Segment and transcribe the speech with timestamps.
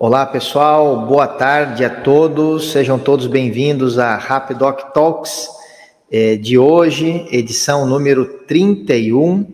[0.00, 5.48] Olá pessoal, boa tarde a todos, sejam todos bem-vindos à Rapidoc Talks
[6.08, 9.44] é, de hoje, edição número 31,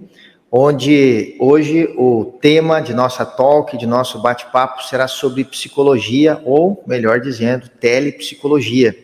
[0.53, 7.21] onde hoje o tema de nossa talk, de nosso bate-papo será sobre psicologia, ou melhor
[7.21, 8.95] dizendo, telepsicologia.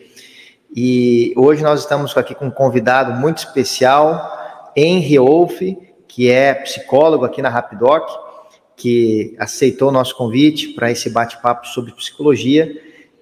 [0.75, 5.75] E hoje nós estamos aqui com um convidado muito especial, Henry Wolff,
[6.07, 8.30] que é psicólogo aqui na Rapidoc
[8.81, 12.75] que aceitou o nosso convite para esse bate-papo sobre psicologia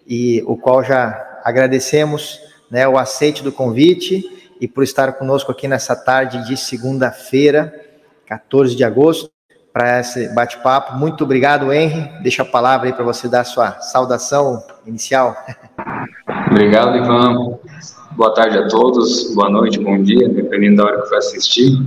[0.08, 2.40] e o qual já agradecemos
[2.72, 4.24] né, o aceite do convite
[4.62, 7.74] e por estar conosco aqui nessa tarde de segunda-feira,
[8.26, 9.30] 14 de agosto,
[9.74, 10.98] para esse bate-papo.
[10.98, 12.10] Muito obrigado, Henry.
[12.24, 15.36] Deixa a palavra aí para você dar a sua saudação inicial.
[16.50, 17.60] Obrigado, Ivan.
[18.12, 21.78] Boa tarde a todos, boa noite, bom dia, dependendo da hora que for assistir.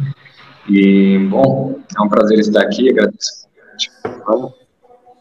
[0.69, 3.42] E, bom, é um prazer estar aqui, agradeço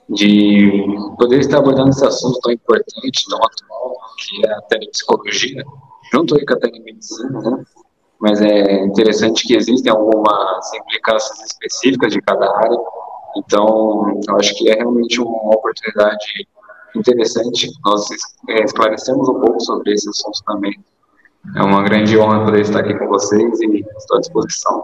[0.09, 0.85] de
[1.17, 5.63] poder estar abordando esse assunto tão importante, tão atual, que é a telepsicologia,
[6.11, 7.63] junto aí com a telemedicina, né?
[8.19, 12.77] Mas é interessante que existem algumas implicações específicas de cada área,
[13.37, 16.47] então eu acho que é realmente uma oportunidade
[16.95, 18.05] interessante nós
[18.49, 20.77] esclarecemos um pouco sobre esse assunto também.
[21.55, 24.83] É uma grande honra poder estar aqui com vocês e estou à disposição.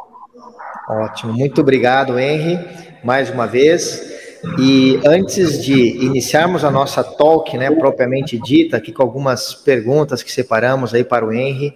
[0.90, 2.58] Ótimo, muito obrigado, Henry,
[3.03, 4.16] mais uma vez.
[4.59, 10.31] E antes de iniciarmos a nossa talk, né, propriamente dita, aqui com algumas perguntas que
[10.31, 11.73] separamos aí para o Henry,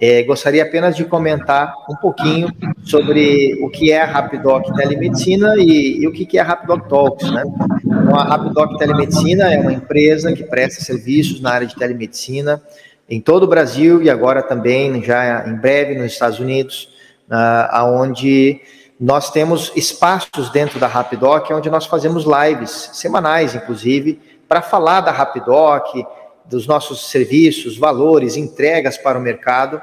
[0.00, 2.48] é, gostaria apenas de comentar um pouquinho
[2.84, 7.30] sobre o que é a Rapidoc Telemedicina e, e o que é a Rapidoc Talks,
[7.30, 7.42] né?
[7.84, 12.60] Então, a Rapidoc Telemedicina é uma empresa que presta serviços na área de telemedicina
[13.08, 16.88] em todo o Brasil e agora também, já em breve, nos Estados Unidos,
[17.30, 18.60] uh, aonde
[18.98, 25.10] nós temos espaços dentro da Rapidoc onde nós fazemos lives semanais, inclusive, para falar da
[25.10, 26.06] Rapidoc,
[26.44, 29.80] dos nossos serviços, valores, entregas para o mercado.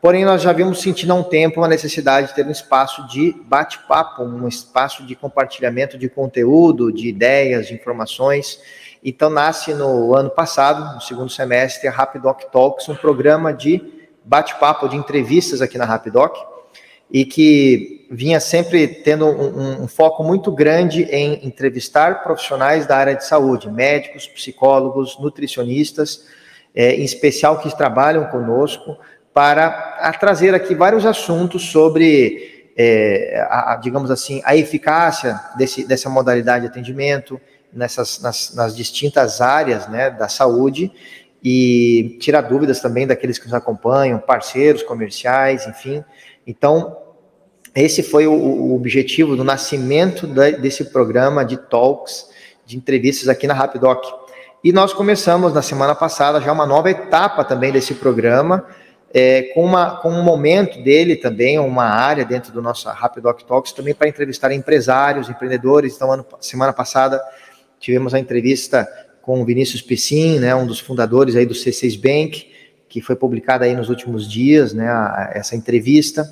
[0.00, 3.34] Porém, nós já vimos sentindo há um tempo a necessidade de ter um espaço de
[3.44, 8.58] bate-papo, um espaço de compartilhamento de conteúdo, de ideias, de informações.
[9.04, 13.82] Então, nasce no ano passado, no segundo semestre, a Rapidoc Talks, um programa de
[14.24, 16.36] bate-papo, de entrevistas aqui na Rapidoc
[17.10, 23.14] e que vinha sempre tendo um, um, foco muito grande em entrevistar profissionais da área
[23.14, 26.26] de saúde, médicos, psicólogos, nutricionistas,
[26.74, 28.98] é, em especial que trabalham conosco,
[29.32, 36.64] para trazer aqui vários assuntos sobre, é, a, digamos assim, a eficácia desse, dessa modalidade
[36.64, 37.40] de atendimento
[37.72, 40.90] nessas, nas, nas distintas áreas né, da saúde
[41.44, 46.04] e tirar dúvidas também daqueles que nos acompanham, parceiros comerciais, enfim.
[46.44, 46.96] Então,
[47.74, 52.28] esse foi o, o objetivo do nascimento da, desse programa de talks,
[52.66, 54.04] de entrevistas aqui na Rapidoc.
[54.62, 58.66] E nós começamos na semana passada já uma nova etapa também desse programa,
[59.12, 63.72] é, com, uma, com um momento dele também, uma área dentro do nosso Rapidoc Talks
[63.72, 65.96] também para entrevistar empresários, empreendedores.
[65.96, 67.20] Então, ano, semana passada
[67.78, 68.86] tivemos a entrevista
[69.22, 72.50] com o Vinícius Piscin, né, um dos fundadores aí do C6 Bank,
[72.88, 76.28] que foi publicada aí nos últimos dias, né, a, essa entrevista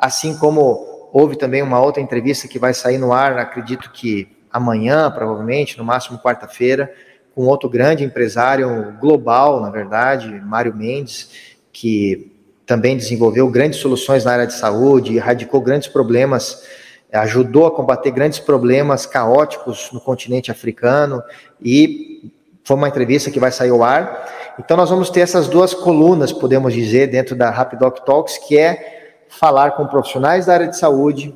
[0.00, 5.10] assim como houve também uma outra entrevista que vai sair no ar, acredito que amanhã,
[5.10, 6.92] provavelmente, no máximo quarta-feira,
[7.34, 12.32] com outro grande empresário global, na verdade, Mário Mendes, que
[12.64, 16.64] também desenvolveu grandes soluções na área de saúde, erradicou grandes problemas,
[17.12, 21.22] ajudou a combater grandes problemas caóticos no continente africano
[21.60, 22.32] e
[22.64, 24.54] foi uma entrevista que vai sair ao ar.
[24.58, 28.99] Então nós vamos ter essas duas colunas, podemos dizer, dentro da Rapidoc Talks, que é
[29.30, 31.32] falar com profissionais da área de saúde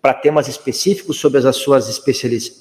[0.00, 1.88] para temas específicos sobre as suas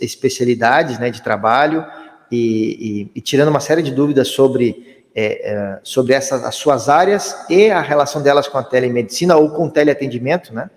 [0.02, 1.86] especialidades né, de trabalho
[2.30, 6.90] e, e, e, tirando uma série de dúvidas sobre, é, é, sobre essas, as suas
[6.90, 10.70] áreas e a relação delas com a telemedicina ou com o teleatendimento, né?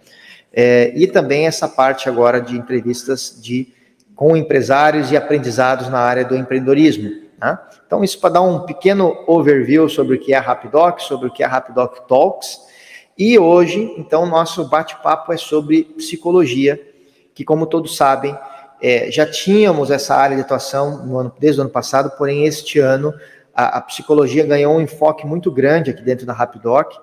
[0.54, 3.72] É, e também essa parte agora de entrevistas de,
[4.14, 7.10] com empresários e aprendizados na área do empreendedorismo.
[7.40, 7.58] Né?
[7.86, 11.32] Então, isso para dar um pequeno overview sobre o que é a Rapidoc, sobre o
[11.32, 12.58] que é a Rapidoc Talks,
[13.24, 16.80] e hoje, então, nosso bate-papo é sobre psicologia,
[17.32, 18.36] que, como todos sabem,
[18.82, 23.14] é, já tínhamos essa área de atuação ano, desde o ano passado, porém, este ano,
[23.54, 26.94] a, a, psicologia ganhou um enfoque muito grande aqui dentro da Rapidoc.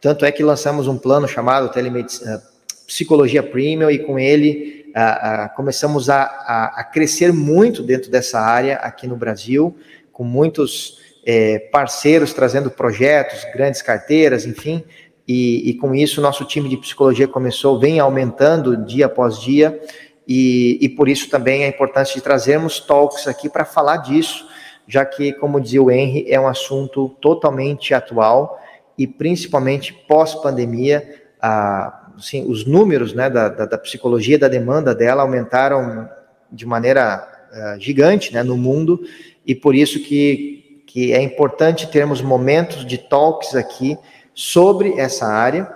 [0.00, 2.40] Tanto é que lançamos um plano chamado Telemedicina,
[2.86, 9.08] Psicologia Premium, e com ele a, a, começamos a, crescer muito dentro dessa área aqui
[9.08, 9.76] no Brasil,
[10.12, 14.84] com muitos é, parceiros trazendo projetos, grandes carteiras, enfim,
[15.26, 19.80] e, e, com isso nosso time de psicologia começou, vem aumentando dia após dia,
[20.26, 24.46] e, e por isso também a importância de trazermos talks aqui para falar disso,
[24.86, 28.60] já que, como dizia o Henry, é um assunto totalmente atual
[28.96, 36.08] e principalmente pós-pandemia, assim, os números né, da, da, da, psicologia, da demanda dela aumentaram
[36.50, 39.00] de maneira uh, gigante né, no mundo.
[39.44, 43.98] E por isso que, que é importante termos momentos de talks aqui
[44.36, 45.66] sobre essa área,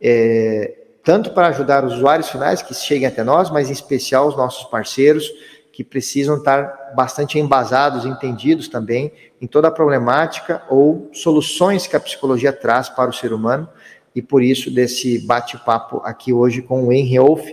[0.00, 4.36] é, tanto para ajudar os usuários finais que cheguem até nós, mas em especial os
[4.36, 5.30] nossos parceiros,
[5.72, 12.00] que precisam estar bastante embasados, entendidos também em toda a problemática ou soluções que a
[12.00, 13.68] psicologia traz para o ser humano,
[14.14, 17.46] e por isso desse bate-papo aqui hoje com o Henry Wolf,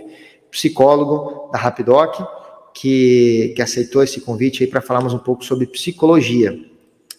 [0.50, 2.20] psicólogo da Rapidoc,
[2.74, 6.58] que, que aceitou esse convite aí para falarmos um pouco sobre psicologia.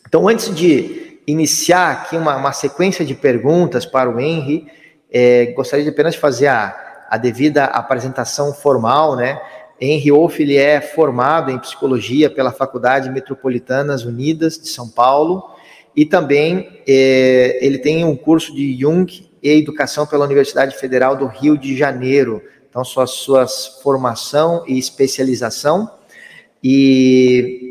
[0.06, 4.68] Então, antes de iniciar aqui uma, uma sequência de perguntas para o Henry,
[5.12, 9.40] é, gostaria de apenas fazer a, a devida apresentação formal, né?
[9.80, 15.44] Henry Wolff ele é formado em psicologia pela Faculdade Metropolitanas Unidas de São Paulo
[15.96, 21.26] e também é, ele tem um curso de Jung e Educação pela Universidade Federal do
[21.26, 22.42] Rio de Janeiro.
[22.70, 25.92] Então, suas, suas formação e especialização.
[26.64, 27.71] E,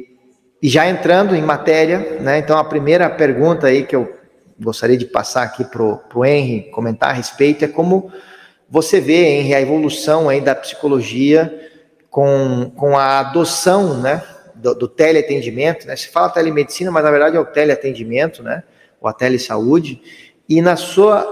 [0.62, 2.38] e já entrando em matéria, né?
[2.38, 4.14] Então, a primeira pergunta aí que eu
[4.60, 8.12] gostaria de passar aqui para o Henry comentar a respeito é como
[8.68, 11.70] você vê, Henry, a evolução aí da psicologia
[12.10, 14.22] com, com a adoção, né,
[14.54, 18.62] do, do teleatendimento, né, se fala telemedicina, mas na verdade é o teleatendimento, né,
[19.00, 20.02] ou a telesaúde,
[20.48, 21.26] e na sua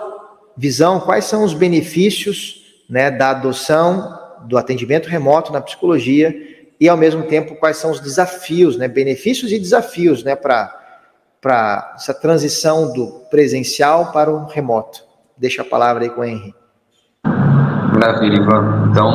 [0.56, 6.34] visão, quais são os benefícios, né, da adoção do atendimento remoto na psicologia
[6.80, 12.14] e, ao mesmo tempo, quais são os desafios, né, benefícios e desafios, né, para essa
[12.14, 15.02] transição do presencial para o remoto.
[15.36, 16.54] Deixa a palavra aí com o Henry.
[17.94, 18.88] Maravilha, Ivan.
[18.90, 19.12] Então,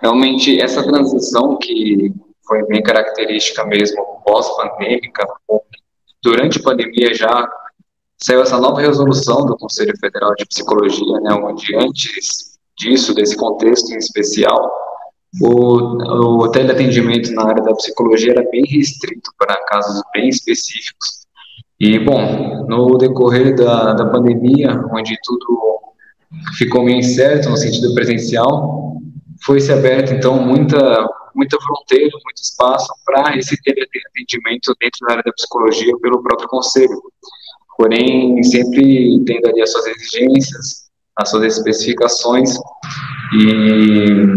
[0.00, 2.12] realmente essa transição que
[2.46, 5.26] foi bem característica mesmo pós-pandêmica,
[6.22, 7.48] durante a pandemia já
[8.18, 13.92] saiu essa nova resolução do Conselho Federal de Psicologia, né, onde antes disso, desse contexto
[13.92, 14.85] em especial,
[15.40, 21.26] o, o teleatendimento na área da psicologia era bem restrito para casos bem específicos.
[21.78, 25.78] E, bom, no decorrer da, da pandemia, onde tudo
[26.56, 28.96] ficou meio incerto no sentido presencial,
[29.44, 31.06] foi se aberto então muita
[31.36, 36.98] muita fronteira, muito espaço para esse atendimento dentro da área da psicologia pelo próprio conselho.
[37.76, 40.85] Porém, sempre tendo ali as suas exigências,
[41.18, 42.56] as suas especificações
[43.34, 44.36] e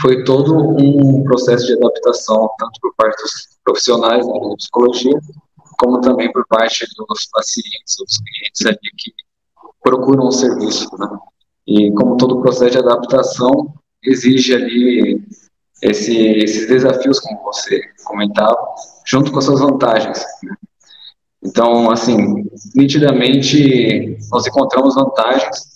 [0.00, 3.32] foi todo um processo de adaptação, tanto por parte dos
[3.64, 5.18] profissionais da psicologia,
[5.78, 9.12] como também por parte dos pacientes, dos clientes ali que
[9.82, 11.08] procuram o serviço, né?
[11.66, 15.22] E como todo processo de adaptação, exige ali
[15.82, 18.58] esse, esses desafios, como você comentava,
[19.06, 20.18] junto com as suas vantagens.
[20.42, 20.54] Né?
[21.42, 25.69] Então, assim, nitidamente nós encontramos vantagens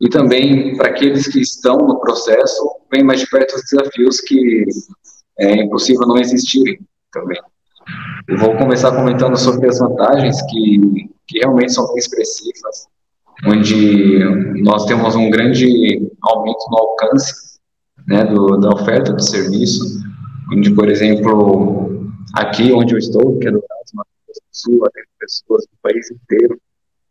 [0.00, 4.64] e também para aqueles que estão no processo, vem mais de perto os desafios que
[5.38, 6.78] é impossível não existirem
[7.12, 7.40] também.
[8.28, 12.88] Eu vou começar comentando sobre as vantagens que, que realmente são bem expressivas,
[13.46, 14.18] onde
[14.62, 17.58] nós temos um grande aumento no alcance
[18.06, 20.00] né, do, da oferta do serviço,
[20.52, 23.62] onde, por exemplo, aqui onde eu estou, que é do
[24.52, 26.58] Sul, tem pessoas do país inteiro,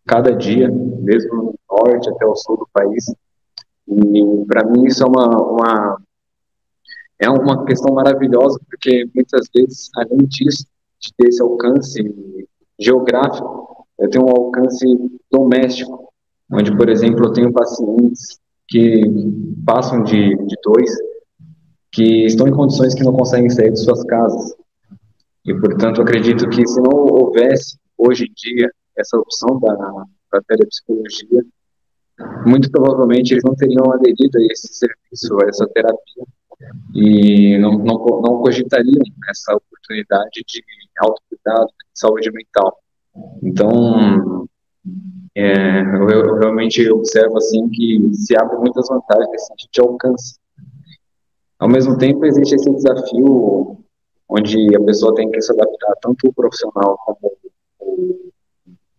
[0.06, 3.06] cada dia, mesmo no norte até o sul do país.
[3.88, 6.02] E para mim isso é uma, uma
[7.20, 10.66] é uma questão maravilhosa, porque muitas vezes, além disso,
[11.00, 12.04] de ter esse alcance
[12.80, 14.86] geográfico, eu tenho um alcance
[15.32, 16.12] doméstico,
[16.52, 19.02] onde, por exemplo, eu tenho pacientes que
[19.66, 20.92] passam de, de dois,
[21.92, 24.54] que estão em condições que não conseguem sair de suas casas.
[25.46, 29.76] E, portanto, acredito que se não houvesse, hoje em dia, essa opção da,
[30.32, 31.44] da telepsicologia,
[32.46, 36.24] muito provavelmente eles não teriam aderido a esse serviço, a essa terapia,
[36.94, 40.64] e não, não, não cogitariam essa oportunidade de
[41.00, 42.78] autocuidado, de saúde mental.
[43.44, 44.48] Então,
[45.36, 50.40] é, eu, eu, realmente observo assim que se abre muitas vantagens nesse sentido de alcance.
[51.60, 53.78] Ao mesmo tempo, existe esse desafio
[54.30, 57.32] onde a pessoa tem que se adaptar, tanto o profissional como
[57.80, 58.32] o,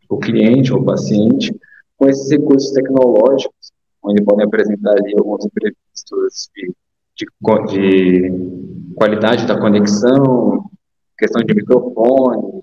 [0.09, 1.55] o cliente ou o paciente,
[1.97, 3.73] com esses recursos tecnológicos,
[4.03, 6.73] onde podem apresentar ali alguns imprevistos de,
[7.17, 7.27] de,
[7.73, 10.71] de qualidade da conexão,
[11.19, 12.63] questão de microfone,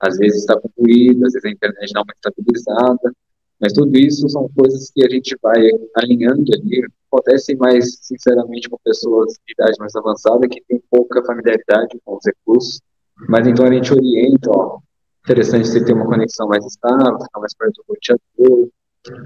[0.00, 3.12] às vezes está concluído, às vezes a internet não está estabilizada,
[3.60, 6.84] mas tudo isso são coisas que a gente vai alinhando ali.
[7.10, 12.24] Acontece mais, sinceramente, com pessoas de idade mais avançada que têm pouca familiaridade com os
[12.26, 12.80] recursos,
[13.28, 14.78] mas então a gente orienta, ó,
[15.24, 18.68] interessante você ter uma conexão mais estável, ficar mais perto do roteador,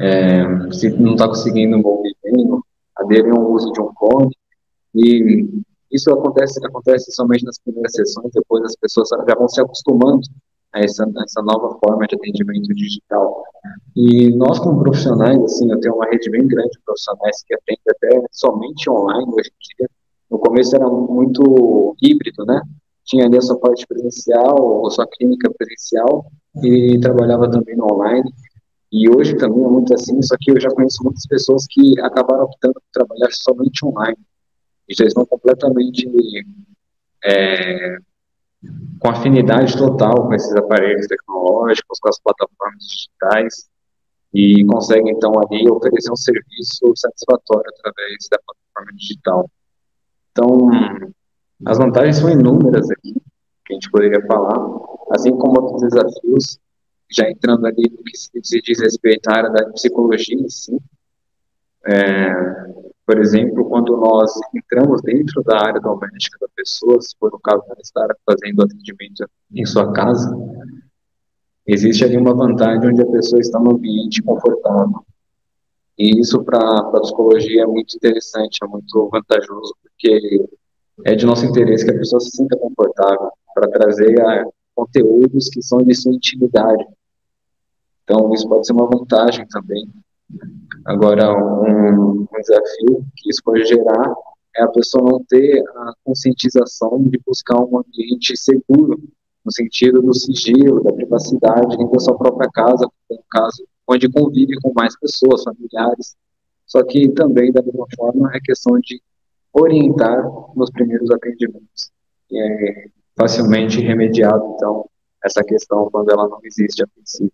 [0.00, 2.64] é, se não está conseguindo um bom vivendo,
[2.96, 4.30] aderir ao uso de um cone,
[4.94, 5.46] e
[5.90, 10.20] isso acontece, acontece somente nas primeiras sessões, depois as pessoas já vão se acostumando
[10.72, 13.44] a essa, essa nova forma de atendimento digital.
[13.94, 17.82] E nós, como profissionais, assim, eu tenho uma rede bem grande de profissionais que atendem
[17.88, 19.90] até somente online hoje em dia.
[20.30, 22.60] No começo era muito híbrido, né?
[23.06, 26.26] Tinha ali a sua parte presencial, a sua clínica presencial,
[26.62, 28.30] e trabalhava também no online.
[28.92, 32.44] E hoje também é muito assim, só que eu já conheço muitas pessoas que acabaram
[32.44, 34.18] optando por trabalhar somente online
[34.88, 36.08] e já estão completamente
[37.24, 37.98] é,
[39.00, 43.68] com afinidade total com esses aparelhos tecnológicos, com as plataformas digitais,
[44.32, 49.50] e conseguem, então, ali oferecer um serviço satisfatório através da plataforma digital.
[50.30, 50.70] Então,
[51.64, 53.14] as vantagens são inúmeras aqui,
[53.64, 54.58] que a gente poderia falar,
[55.12, 56.58] assim como outros desafios,
[57.10, 60.76] já entrando ali no que se diz respeito à área da psicologia em si.
[61.86, 62.32] É,
[63.06, 67.62] por exemplo, quando nós entramos dentro da área doméstica da pessoa, se for o caso
[67.74, 70.36] de estar fazendo atendimento em sua casa,
[71.66, 75.06] existe ali uma vantagem onde a pessoa está no ambiente confortável.
[75.96, 80.44] E isso para a psicologia é muito interessante, é muito vantajoso, porque
[81.04, 85.62] é de nosso interesse que a pessoa se sinta confortável para trazer a, conteúdos que
[85.62, 86.84] são de sua intimidade.
[88.04, 89.88] Então, isso pode ser uma vantagem também
[90.84, 94.14] Agora, um, um desafio que isso pode gerar
[94.56, 98.98] é a pessoa não ter a conscientização de buscar um ambiente seguro,
[99.44, 104.58] no sentido do sigilo, da privacidade dentro da sua própria casa, no caso, onde convive
[104.62, 106.16] com mais pessoas, familiares.
[106.66, 109.00] Só que também, da mesma forma, é questão de
[109.58, 110.22] orientar
[110.54, 111.90] nos primeiros atendimentos.
[112.30, 112.86] E é
[113.16, 114.88] facilmente remediado, então,
[115.24, 117.32] essa questão quando ela não existe a princípio.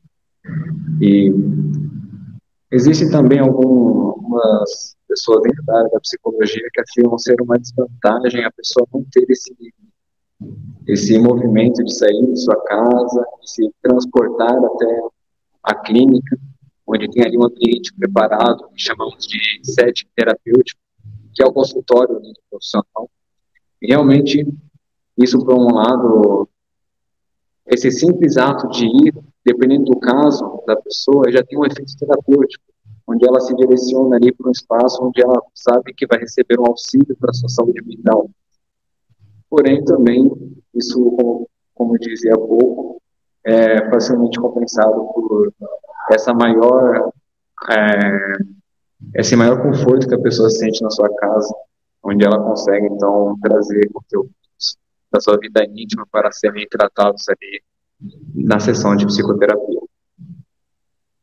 [1.00, 1.32] E
[2.72, 8.50] Existem também algumas pessoas dentro da área da psicologia que afirmam ser uma desvantagem a
[8.50, 9.54] pessoa não ter esse,
[10.88, 15.00] esse movimento de sair de sua casa, de se transportar até
[15.62, 16.38] a clínica,
[16.86, 20.80] onde tem ali um ambiente preparado, que chamamos de setting terapêutico,
[21.34, 23.10] que é o consultório do profissional.
[23.80, 24.46] E realmente,
[25.16, 26.48] isso por um lado,
[27.66, 32.64] esse simples ato de ir dependendo do caso da pessoa, já tem um efeito terapêutico,
[33.06, 36.66] onde ela se direciona ali para um espaço onde ela sabe que vai receber um
[36.66, 38.30] auxílio para a sua saúde mental.
[39.50, 40.30] Porém, também,
[40.74, 43.02] isso, como, como dizia há pouco,
[43.44, 45.52] é facilmente compensado por
[46.12, 47.12] essa maior,
[47.70, 48.36] é,
[49.14, 51.54] esse maior conforto que a pessoa sente na sua casa,
[52.02, 54.32] onde ela consegue, então, trazer conteúdos
[55.12, 57.62] da sua vida íntima para serem tratados ali
[58.34, 59.80] na sessão de psicoterapia.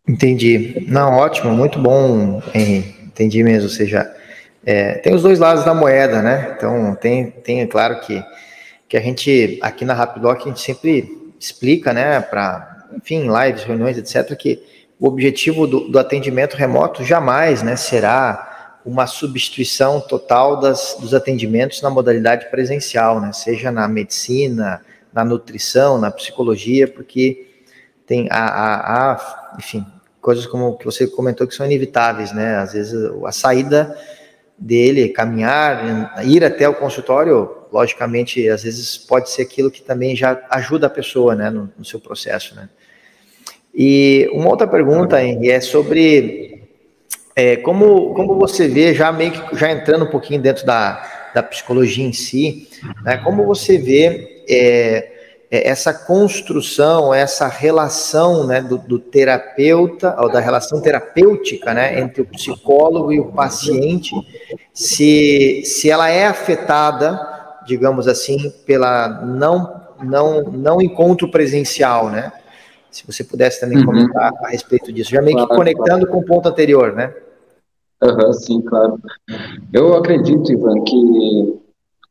[0.07, 0.85] Entendi.
[0.87, 2.95] Não, ótimo, muito bom, Henry.
[3.05, 3.63] Entendi mesmo.
[3.63, 4.11] Ou seja,
[4.65, 6.53] é, tem os dois lados da moeda, né?
[6.55, 8.23] Então, tem, tem é claro que,
[8.87, 13.97] que a gente, aqui na Rapidoc, a gente sempre explica, né, para, enfim, lives, reuniões,
[13.97, 14.61] etc., que
[14.99, 21.81] o objetivo do, do atendimento remoto jamais né, será uma substituição total das, dos atendimentos
[21.81, 23.31] na modalidade presencial, né?
[23.33, 24.81] Seja na medicina,
[25.13, 27.47] na nutrição, na psicologia, porque
[28.05, 29.85] tem a, a, a, enfim,
[30.21, 32.57] coisas como que você comentou que são inevitáveis, né?
[32.57, 33.95] Às vezes a saída
[34.57, 40.41] dele, caminhar, ir até o consultório, logicamente, às vezes pode ser aquilo que também já
[40.49, 42.67] ajuda a pessoa, né, no, no seu processo, né?
[43.73, 46.49] E uma outra pergunta, Henry, é sobre
[47.35, 51.41] é, como, como você vê, já meio que já entrando um pouquinho dentro da, da
[51.41, 52.67] psicologia em si,
[53.03, 55.19] né, como você vê é,
[55.51, 62.21] é, essa construção, essa relação né, do, do, terapeuta, ou da relação terapêutica né, entre
[62.21, 64.13] o psicólogo e o paciente,
[64.73, 67.19] se, se ela é afetada,
[67.65, 72.31] digamos assim, pela não, não, não encontro presencial, né?
[72.91, 73.85] Se você pudesse também uhum.
[73.85, 77.13] comentar a respeito disso, já meio que conectando com o ponto anterior, né?
[78.01, 78.99] Uhum, sim, claro.
[79.73, 81.59] Eu acredito, Ivan, que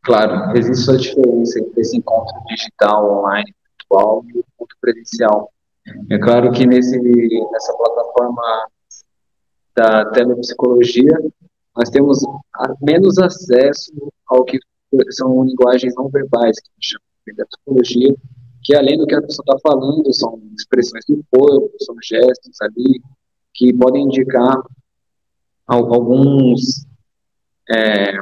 [0.09, 5.53] Claro, existe sua diferença entre esse encontro digital, online, virtual e o encontro presencial.
[6.11, 8.69] É claro que nesse, nessa plataforma
[9.77, 11.13] da telepsicologia,
[11.77, 12.21] nós temos
[12.81, 13.93] menos acesso
[14.29, 14.59] ao que
[15.11, 18.17] são linguagens não verbais, que a gente chama da psicologia,
[18.63, 23.01] que além do que a pessoa está falando, são expressões do corpo, são gestos ali,
[23.55, 24.57] que podem indicar
[25.67, 26.87] alguns
[27.71, 28.13] é,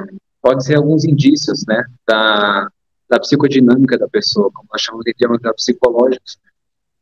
[0.41, 2.69] pode ser alguns indícios, né, da,
[3.09, 6.37] da psicodinâmica da pessoa, como nós chamamos de termos psicológicos,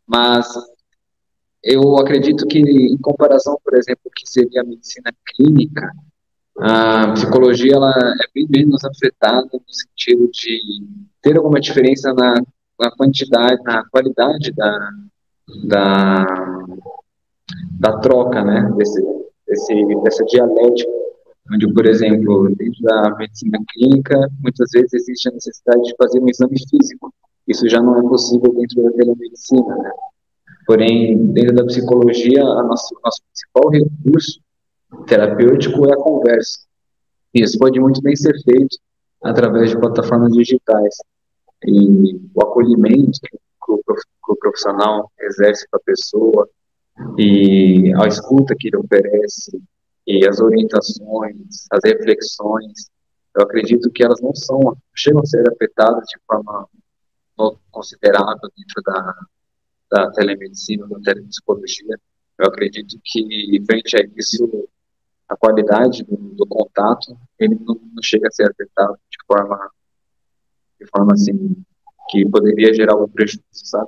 [0.06, 0.48] mas
[1.63, 5.92] eu acredito que, em comparação, por exemplo, que seria a medicina clínica,
[6.60, 10.84] a psicologia ela é bem menos afetada no sentido de
[11.22, 12.36] ter alguma diferença na,
[12.79, 14.89] na quantidade, na qualidade da,
[15.65, 16.25] da,
[17.79, 19.01] da troca, né, desse,
[19.48, 20.91] desse, dessa dialética,
[21.53, 26.29] onde, por exemplo, dentro da medicina clínica, muitas vezes existe a necessidade de fazer um
[26.29, 27.13] exame físico.
[27.48, 29.91] Isso já não é possível dentro da telemedicina, né?
[30.65, 34.41] Porém, dentro da psicologia, a nosso, nosso principal recurso
[35.05, 36.60] terapêutico é a conversa.
[37.34, 38.77] Isso pode muito bem ser feito
[39.24, 40.96] através de plataformas digitais.
[41.67, 46.50] E o acolhimento que o, profissional exerce para a pessoa,
[47.17, 49.62] e a escuta que ele oferece,
[50.07, 52.89] e as orientações, as reflexões,
[53.36, 56.67] eu acredito que elas não são, chegam a ser afetadas de forma
[57.72, 59.15] considerável dentro da,
[59.91, 62.00] da telemedicina, da telepsicologia.
[62.38, 64.69] Eu acredito que, frente a isso,
[65.27, 69.69] a qualidade do, do contato, ele não, não, chega a ser afetado de forma,
[70.79, 71.55] de forma assim,
[72.10, 73.88] que poderia gerar algum prejuízo, sabe?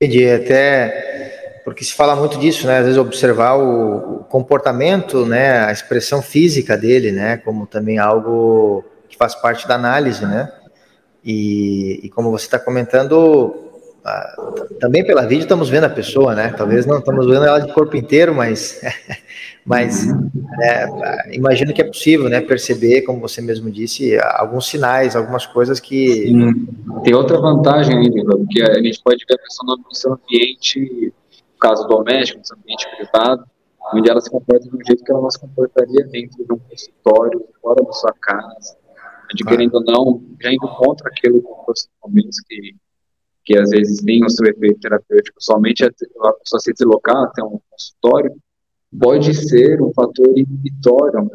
[0.00, 2.78] Entendi, até porque se fala muito disso, né?
[2.78, 5.60] Às vezes observar o, comportamento, né?
[5.64, 7.36] A expressão física dele, né?
[7.36, 10.50] Como também algo que faz parte da análise, né?
[11.24, 13.71] E, e como você está comentando,
[14.80, 16.52] também pela vídeo estamos vendo a pessoa, né?
[16.56, 18.80] Talvez não estamos vendo ela de corpo inteiro, mas,
[19.64, 20.06] mas
[20.60, 22.40] é, imagino que é possível, né?
[22.40, 26.26] Perceber, como você mesmo disse, alguns sinais, algumas coisas que.
[26.26, 26.66] Sim.
[27.04, 31.12] Tem outra vantagem ainda, porque a gente pode ver a pessoa no seu ambiente,
[31.54, 33.44] no caso doméstico, no seu ambiente privado,
[33.94, 36.58] onde ela se comporta de um jeito que ela não se comportaria dentro de um
[36.58, 38.76] consultório, fora da sua casa,
[39.32, 41.48] onde, querendo ou não, já indo contra aquilo que
[42.48, 42.74] que
[43.56, 48.34] às vezes tem o seu efeito terapêutico somente a, pessoa se deslocar até um consultório,
[48.98, 51.26] pode ser um fator inibitório ao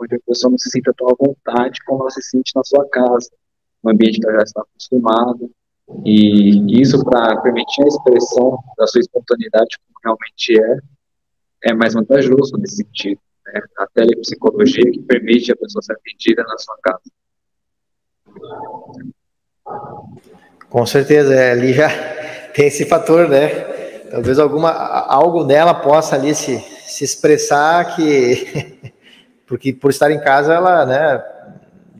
[0.00, 2.86] onde a pessoa não se sinta tão à vontade como ela se sente na sua
[2.88, 3.30] casa,
[3.82, 5.48] no ambiente que ela já está acostumada,
[6.04, 12.56] e isso para permitir a expressão da sua espontaneidade como realmente é, é mais vantajoso
[12.58, 13.20] nesse sentido.
[13.46, 13.60] Né?
[13.78, 17.02] A telepsicologia que permite a pessoa ser atendida na sua casa.
[20.70, 21.88] Com certeza, é, ali já
[22.54, 23.48] tem esse fator, né?
[24.10, 28.92] Talvez alguma algo dela possa ali se, se expressar que
[29.46, 31.24] porque por estar em casa ela, né,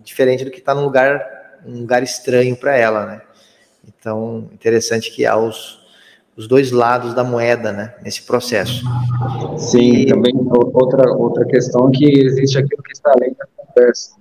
[0.03, 3.23] diferente do que está num lugar um lugar estranho para ela, né?
[3.87, 5.81] Então, interessante que há os,
[6.37, 8.85] os dois lados da moeda, né, nesse processo.
[9.59, 10.07] Sim, e...
[10.07, 14.13] também outra outra questão que existe aquilo que está além da conversa.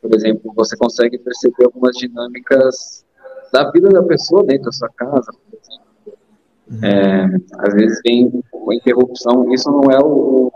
[0.00, 3.05] Por exemplo, você consegue perceber algumas dinâmicas
[3.56, 6.84] da vida da pessoa dentro da sua casa, exemplo.
[6.84, 7.24] É,
[7.66, 10.52] às vezes vem uma interrupção, isso não é o,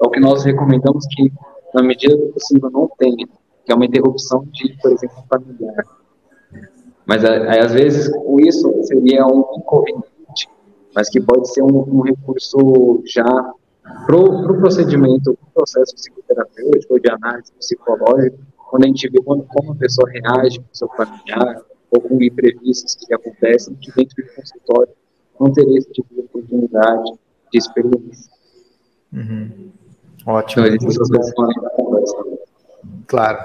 [0.00, 1.30] é o que nós recomendamos que,
[1.74, 3.26] na medida do possível, não tenha,
[3.64, 5.84] que é uma interrupção de, por exemplo, familiar.
[7.04, 10.48] Mas, às vezes, com isso seria um inconveniente,
[10.94, 13.24] mas que pode ser um, um recurso já
[14.06, 18.38] para o pro procedimento, para o processo psicoterapêutico de análise psicológica,
[18.70, 22.22] quando a gente vê como, como a pessoa reage com o seu familiar, ou com
[22.22, 24.92] imprevistos que acontecem, que dentro do consultório
[25.38, 27.12] não teria esse tipo de oportunidade
[27.52, 28.32] de experiência.
[29.12, 29.70] Uhum.
[30.26, 30.66] Ótimo.
[30.66, 32.12] Então, essas coisas
[33.06, 33.38] Claro.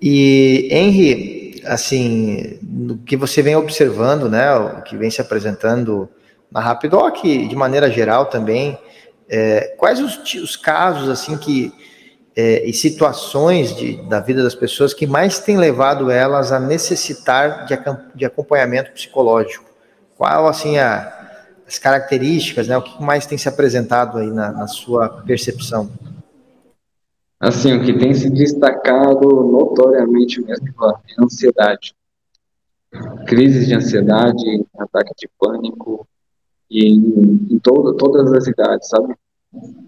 [0.00, 6.08] E, Henry, assim, o que você vem observando, né, o que vem se apresentando
[6.50, 8.78] na Rapidoc, de maneira geral também,
[9.28, 11.72] é, quais os, os casos, assim, que
[12.40, 17.66] é, e situações de, da vida das pessoas que mais tem levado elas a necessitar
[17.66, 17.76] de,
[18.14, 19.64] de acompanhamento psicológico?
[20.16, 22.78] Qual, assim, a, as características, né?
[22.78, 25.90] O que mais tem se apresentado aí na, na sua percepção?
[27.40, 30.86] Assim, o que tem se destacado notoriamente mesmo é
[31.18, 31.92] a ansiedade.
[33.26, 36.06] Crises de ansiedade, ataque de pânico,
[36.70, 39.16] e em, em todo, todas as idades, sabe?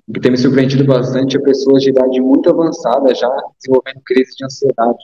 [0.09, 3.29] O que tem me surpreendido bastante é pessoas de idade muito avançada já
[3.59, 4.99] desenvolvendo crise de ansiedade.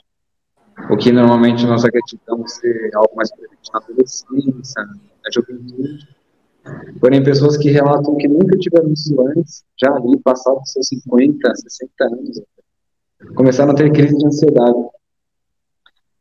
[0.90, 6.16] O que normalmente nós acreditamos ser algo mais presente na adolescência, na juventude.
[7.00, 11.92] Porém, pessoas que relatam que nunca tiveram isso antes, já ali, passados seus 50, 60
[12.04, 12.42] anos,
[13.34, 14.88] começaram a ter crise de ansiedade.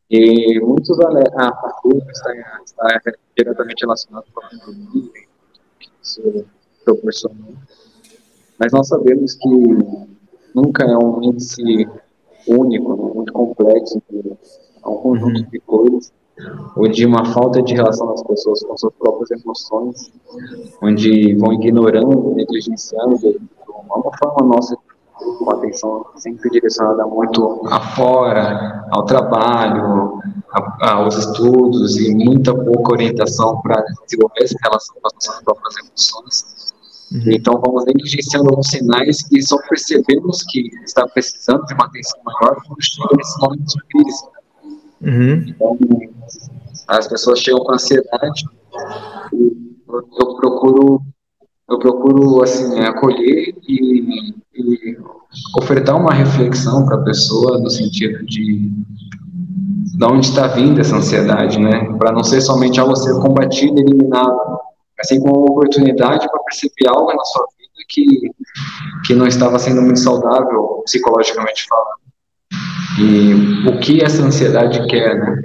[0.09, 2.31] E muitos alertam, ah, a culpa está,
[2.63, 5.11] está diretamente relacionado com a pandemia,
[5.79, 6.45] que isso
[6.83, 7.55] proporcionou.
[8.59, 9.49] Mas nós sabemos que
[10.53, 11.87] nunca é um índice
[12.47, 13.11] único, né?
[13.13, 15.49] muito complexo, é um conjunto uhum.
[15.49, 16.13] de coisas,
[16.75, 20.11] ou de uma falta de relação das pessoas com suas próprias emoções,
[20.81, 24.77] onde vão ignorando, negligenciando, é uma forma nossa
[25.15, 30.19] com atenção sempre direcionada muito afora, ao trabalho,
[30.51, 35.75] a, aos estudos e muita pouca orientação para desenvolver essa relação com as nossas próprias
[35.77, 36.74] emoções.
[37.11, 37.21] Uhum.
[37.27, 42.55] Então, vamos negligenciando alguns sinais e só percebemos que está precisando de uma atenção maior
[42.67, 44.23] quando chega nesse momento de crise.
[45.01, 45.45] Uhum.
[45.47, 45.77] Então,
[46.87, 48.45] as pessoas chegam com ansiedade
[49.33, 51.01] e eu procuro
[51.67, 54.97] eu procuro assim acolher e, e
[55.57, 58.71] ofertar uma reflexão para a pessoa no sentido de
[59.97, 61.85] de onde está vindo essa ansiedade, né?
[61.97, 64.37] Para não ser somente algo a ser combatido, eliminado,
[64.99, 68.05] assim como uma oportunidade para perceber algo na sua vida que
[69.05, 72.05] que não estava sendo muito saudável psicologicamente falando.
[72.99, 75.41] E o que essa ansiedade quer, né?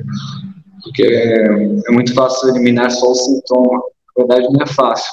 [0.83, 1.47] Porque é,
[1.89, 3.83] é muito fácil eliminar só o sintoma.
[4.17, 5.13] Na verdade, não é fácil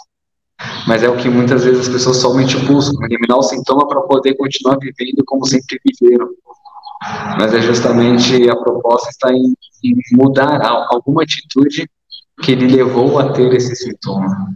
[0.88, 4.36] mas é o que muitas vezes as pessoas somente buscam, eliminar o sintoma para poder
[4.36, 6.30] continuar vivendo como sempre viveram.
[7.38, 11.88] Mas é justamente a proposta está em, em mudar alguma atitude
[12.41, 14.47] que lhe levou a ter esse sintoma.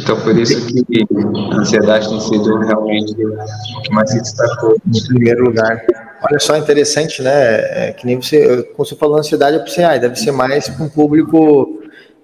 [0.00, 1.06] Então, por isso que
[1.52, 4.76] a ansiedade tem sido realmente o que mais se destacou.
[4.86, 5.84] Em primeiro lugar.
[6.22, 7.88] Olha só, interessante, né?
[7.88, 10.84] É, que nem você, quando você falou ansiedade, eu pensei, ah, deve ser mais para
[10.84, 11.80] um público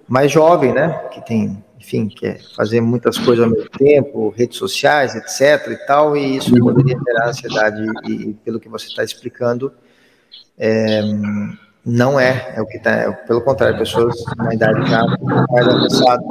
[0.07, 0.89] mais jovem, né?
[1.13, 5.71] Que tem, enfim, quer fazer muitas coisas ao mesmo tempo, redes sociais, etc.
[5.71, 7.85] e tal, e isso poderia gerar ansiedade.
[8.09, 9.71] E, pelo que você está explicando,
[10.57, 11.01] é,
[11.89, 15.03] não é, é o que está, é, pelo contrário, pessoas na idade já
[15.49, 16.23] mais avançada.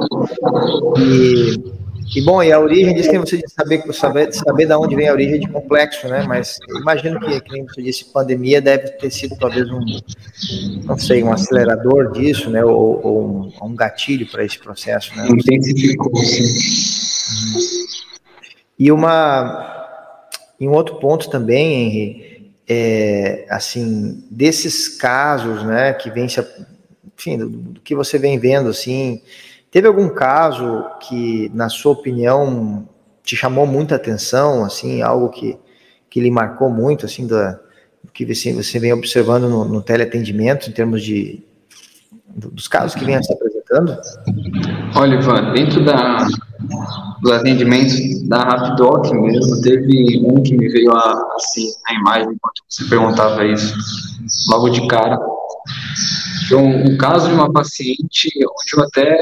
[0.97, 1.79] E
[2.15, 5.07] e bom, e a origem diz que você disse saber, saber, saber de onde vem
[5.07, 6.23] a origem de complexo, né?
[6.27, 9.79] Mas imagino que, nem você disse, pandemia deve ter sido talvez um,
[10.85, 12.65] não sei, um acelerador disso, né?
[12.65, 15.27] Ou, ou um, um, gatilho para esse processo, né?
[15.29, 16.43] Intensificou, sim.
[18.79, 19.87] E uma,
[20.59, 22.28] e um outro ponto também, Henri,
[22.69, 25.93] é, assim, desses casos, né?
[25.93, 26.39] Que vem se,
[27.17, 29.21] enfim, do, do que você vem vendo, assim
[29.71, 32.89] Teve algum caso que, na sua opinião,
[33.23, 35.57] te chamou muita atenção, assim, algo que,
[36.09, 37.51] que lhe marcou muito, assim, da,
[38.03, 41.43] do que você, você vem observando no, no teleatendimento, em termos de
[42.35, 43.33] dos casos que vêm se
[44.95, 46.25] Olha, Ivan, dentro da,
[47.21, 52.61] dos atendimentos da Rapidoc mesmo, teve um que me veio a, assim, a imagem enquanto
[52.67, 53.75] você perguntava isso,
[54.49, 55.19] logo de cara.
[56.51, 59.19] Um, um caso de uma paciente onde eu até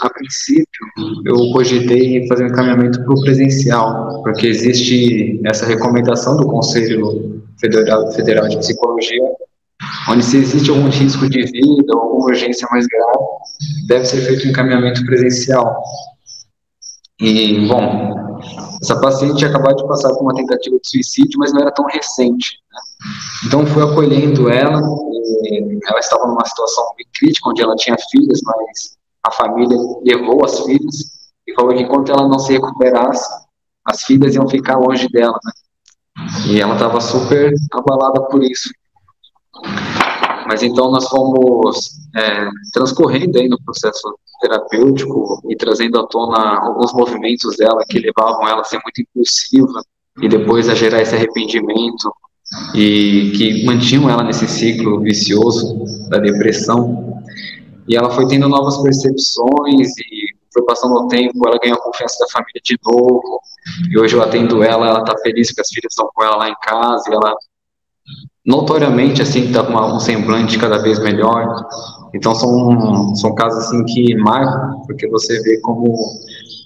[0.00, 0.86] a princípio,
[1.24, 8.12] eu cogitei fazer um encaminhamento para o presencial, porque existe essa recomendação do Conselho Federal,
[8.12, 9.20] Federal de Psicologia,
[10.08, 13.24] onde se existe algum risco de vida ou alguma urgência mais grave,
[13.86, 15.82] deve ser feito um encaminhamento presencial.
[17.20, 18.40] E, bom,
[18.82, 22.58] essa paciente acabou de passar por uma tentativa de suicídio, mas não era tão recente.
[22.70, 22.80] Né?
[23.46, 28.96] Então, fui acolhendo ela, ela estava numa situação bem crítica, onde ela tinha filhas, mas
[29.24, 33.28] a família levou as filhas e falou que enquanto ela não se recuperasse,
[33.84, 35.52] as filhas iam ficar longe dela, né?
[36.46, 38.68] E ela estava super abalada por isso.
[40.46, 46.92] Mas então nós fomos é, transcorrendo aí no processo terapêutico e trazendo à tona alguns
[46.92, 49.82] movimentos dela que levavam ela a ser muito impulsiva
[50.20, 52.12] e depois a gerar esse arrependimento
[52.74, 57.22] e que mantinham ela nesse ciclo vicioso da depressão.
[57.88, 62.18] E ela foi tendo novas percepções e foi passando o tempo, ela ganhou a confiança
[62.20, 63.40] da família de novo.
[63.90, 66.48] E hoje eu atendo ela, ela tá feliz que as filhas estão com ela lá
[66.48, 67.34] em casa, e ela
[68.44, 71.46] notoriamente assim tá com um semblante cada vez melhor.
[72.14, 75.94] Então são são casos assim que marcam, porque você vê como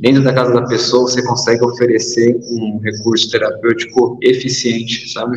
[0.00, 5.36] dentro da casa da pessoa você consegue oferecer um recurso terapêutico eficiente, sabe?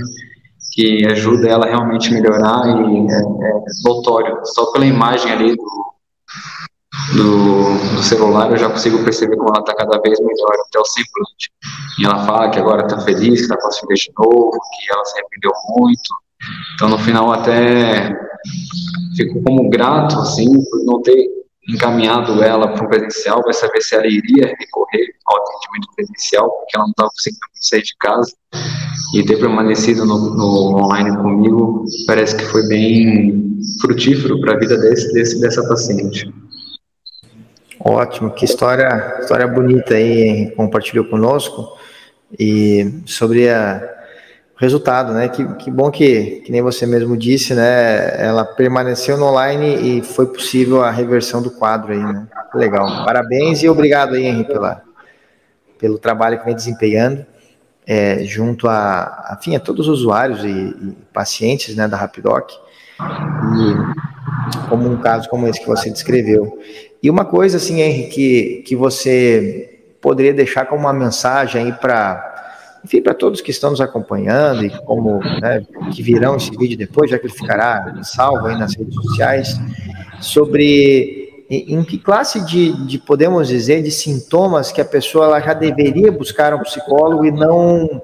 [0.72, 4.40] que ajuda ela realmente melhorar e é, é notório.
[4.46, 5.94] Só pela imagem ali do,
[7.16, 10.86] do, do, celular eu já consigo perceber como ela está cada vez melhor, até o
[10.86, 11.52] semblante.
[12.00, 15.20] E ela fala que agora está feliz, que está filhas de novo, que ela se
[15.20, 16.29] arrependeu muito.
[16.76, 18.14] Então no final até
[19.16, 23.96] fico como grato, assim, por não ter encaminhado ela para o presencial, vai saber se
[23.96, 28.34] ela iria recorrer ao atendimento presencial, porque ela não estava conseguindo sair de casa,
[29.14, 34.78] e ter permanecido no, no, online comigo, parece que foi bem frutífero para a vida
[34.78, 36.32] desse, desse, dessa paciente.
[37.80, 41.78] Ótimo, que história, história bonita aí, compartilhou conosco.
[42.38, 43.99] e sobre a,
[44.60, 45.30] resultado, né?
[45.30, 48.22] Que, que bom que, que nem você mesmo disse, né?
[48.22, 52.28] Ela permaneceu no online e foi possível a reversão do quadro aí, né?
[52.54, 53.06] Legal.
[53.06, 54.82] Parabéns e obrigado aí, Henrique, pela,
[55.80, 57.26] pelo trabalho que vem desempenhando
[57.90, 64.70] é, junto a, enfim, a todos os usuários e, e pacientes né, da Rapidoc, e
[64.70, 66.60] como um caso como esse que você descreveu.
[67.02, 72.39] E uma coisa, assim, Henrique, que, que você poderia deixar como uma mensagem aí para
[72.84, 77.10] enfim, para todos que estão nos acompanhando e como né, que virão esse vídeo depois,
[77.10, 79.60] já que ele ficará salvo aí nas redes sociais,
[80.22, 85.54] sobre em, que classe de, de, podemos dizer, de sintomas que a pessoa ela já
[85.54, 88.02] deveria buscar um psicólogo e não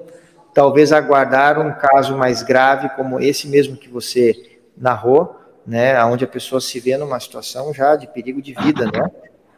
[0.52, 4.34] talvez aguardar um caso mais grave como esse mesmo que você
[4.76, 5.36] narrou,
[5.66, 9.10] né, onde a pessoa se vê numa situação já de perigo de vida, né?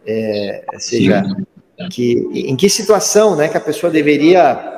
[0.07, 1.23] É, seja,
[1.91, 4.78] que, em que situação, né, que a pessoa deveria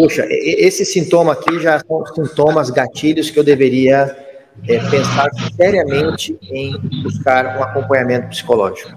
[0.00, 4.16] Puxa, esse sintoma aqui já são sintomas, gatilhos que eu deveria
[4.66, 8.90] é, pensar seriamente em buscar um acompanhamento psicológico.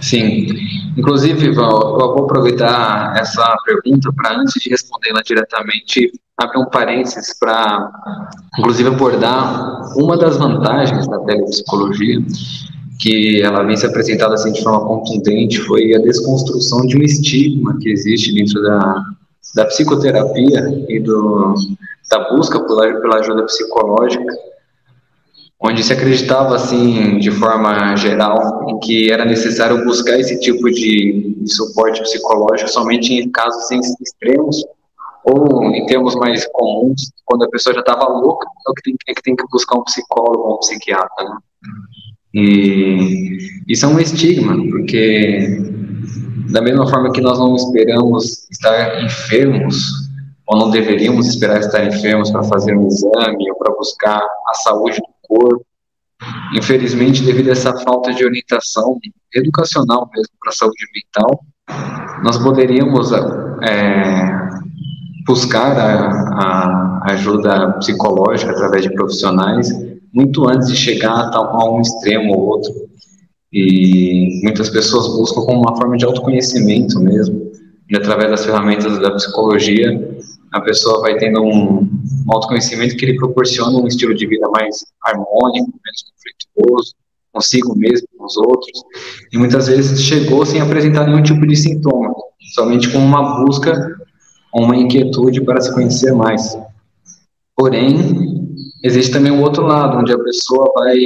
[0.00, 0.48] Sim.
[0.96, 7.88] Inclusive, eu vou aproveitar essa pergunta para, antes de respondê-la diretamente, abrir um parênteses para,
[8.58, 12.18] inclusive, abordar uma das vantagens da telepsicologia,
[12.98, 17.78] que ela vem se apresentada assim de forma contundente, foi a desconstrução de um estigma
[17.78, 19.04] que existe dentro da,
[19.54, 21.54] da psicoterapia e do,
[22.10, 24.34] da busca pela, pela ajuda psicológica,
[25.60, 31.34] onde se acreditava, assim, de forma geral, em que era necessário buscar esse tipo de,
[31.40, 33.68] de suporte psicológico somente em casos
[34.00, 34.64] extremos
[35.24, 39.14] ou em termos mais comuns, quando a pessoa já estava louca, é, que tem, é
[39.14, 41.36] que tem que buscar um psicólogo ou um psiquiatra, né?
[42.34, 45.77] E isso é um estigma, porque
[46.48, 49.76] da mesma forma que nós não esperamos estar enfermos,
[50.46, 54.96] ou não deveríamos esperar estar enfermos para fazer um exame ou para buscar a saúde
[54.96, 55.64] do corpo,
[56.54, 58.98] infelizmente, devido a essa falta de orientação
[59.34, 61.44] educacional mesmo para a saúde mental,
[62.22, 64.48] nós poderíamos é,
[65.26, 69.68] buscar a, a, ajuda psicológica através de profissionais
[70.12, 72.87] muito antes de chegar a, a um extremo ou outro.
[73.52, 77.50] E muitas pessoas buscam como uma forma de autoconhecimento mesmo.
[77.90, 80.18] E através das ferramentas da psicologia,
[80.52, 81.88] a pessoa vai tendo um,
[82.30, 86.94] autoconhecimento que lhe proporciona um estilo de vida mais harmônico, menos conflituoso,
[87.32, 88.82] consigo mesmo, com os outros.
[89.32, 92.12] E muitas vezes chegou sem apresentar nenhum tipo de sintoma,
[92.54, 93.96] somente com uma busca,
[94.54, 96.58] uma inquietude para se conhecer mais.
[97.56, 97.96] Porém,
[98.84, 100.98] existe também o outro lado, onde a pessoa vai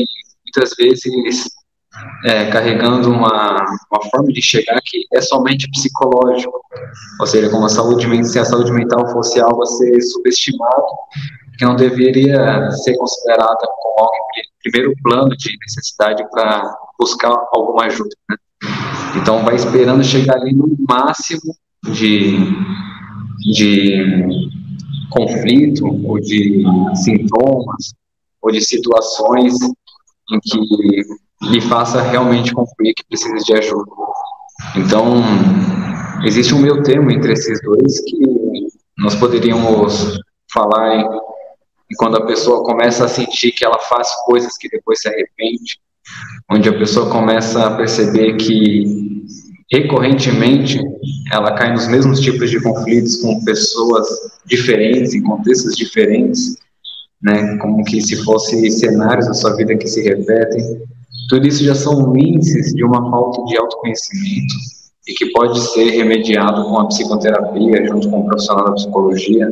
[0.45, 1.49] muitas vezes
[2.25, 6.61] é, carregando uma, uma forma de chegar que é somente psicológico,
[7.21, 10.87] ou seja, como a saúde, se a saúde mental fosse algo a ser subestimado,
[11.59, 16.63] que não deveria ser considerada como algo em primeiro plano de necessidade para
[16.99, 18.15] buscar alguma ajuda.
[18.31, 18.37] Né?
[19.17, 22.39] Então, vai esperando chegar ali no máximo de,
[23.53, 24.51] de
[25.11, 27.93] conflito ou de sintomas
[28.41, 29.55] ou de situações
[30.33, 30.59] em que
[31.43, 33.91] lhe faça realmente concluir que precisa de ajuda.
[34.77, 35.23] Então,
[36.25, 38.19] existe um meio termo entre esses dois que
[38.97, 40.19] nós poderíamos
[40.53, 45.01] falar em, em quando a pessoa começa a sentir que ela faz coisas que depois
[45.01, 45.79] se arrepende,
[46.51, 49.25] onde a pessoa começa a perceber que
[49.73, 50.79] recorrentemente
[51.33, 54.07] ela cai nos mesmos tipos de conflitos com pessoas
[54.45, 56.57] diferentes, em contextos diferentes,
[57.23, 60.83] né, como que se fossem cenários da sua vida que se repetem,
[61.33, 64.55] tudo isso já são índices de uma falta de autoconhecimento
[65.09, 69.49] e que pode ser remediado com a psicoterapia, junto com o profissional da psicologia.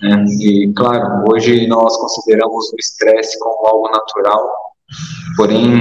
[0.00, 0.24] Né?
[0.40, 4.48] E, claro, hoje nós consideramos o estresse como algo natural,
[5.36, 5.74] porém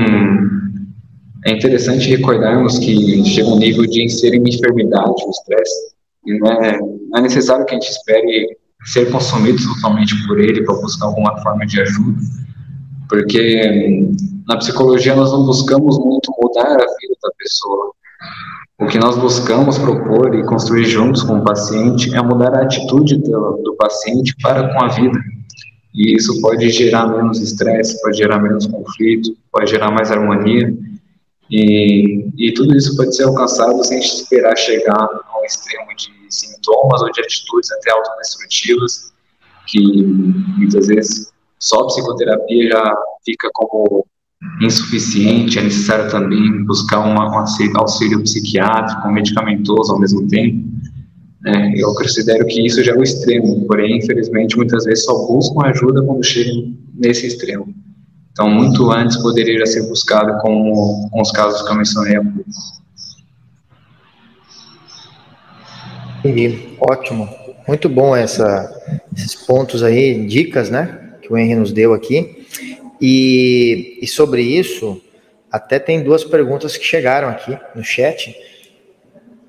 [1.46, 5.94] é interessante recordarmos que chega um nível de ser uma enfermidade o estresse,
[6.26, 8.58] e não é, não é necessário que a gente espere
[8.88, 12.20] ser consumido totalmente por ele para buscar alguma forma de ajuda,
[13.08, 14.12] porque
[14.48, 17.92] na psicologia nós não buscamos muito mudar a vida da pessoa.
[18.80, 23.18] O que nós buscamos propor e construir juntos com o paciente é mudar a atitude
[23.18, 25.18] do, do paciente para com a vida.
[25.94, 30.74] E isso pode gerar menos estresse, pode gerar menos conflito, pode gerar mais harmonia.
[31.52, 37.02] E, e tudo isso pode ser alcançado sem esperar chegar a um extremo de sintomas
[37.02, 39.14] ou de atitudes até autodestrutivas,
[39.68, 40.04] que
[40.58, 44.06] muitas vezes só psicoterapia já fica como
[44.62, 50.68] insuficiente, é necessário também buscar uma, um auxílio psiquiátrico, medicamentoso ao mesmo tempo.
[51.42, 51.74] Né?
[51.76, 56.04] Eu considero que isso já é o extremo, porém, infelizmente, muitas vezes só buscam ajuda
[56.04, 57.74] quando chegam nesse extremo.
[58.32, 62.24] Então, muito antes poderia já ser buscado como com os casos que eu mencionei há
[62.24, 62.50] pouco.
[66.20, 67.30] Entendi, ótimo.
[67.68, 68.74] Muito bom essa,
[69.16, 72.43] esses pontos aí, dicas, né, que o Henry nos deu aqui.
[73.06, 75.02] E, e sobre isso,
[75.52, 78.34] até tem duas perguntas que chegaram aqui no chat.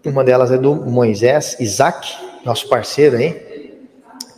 [0.04, 3.78] Uma delas é do Moisés Isaac, nosso parceiro aí,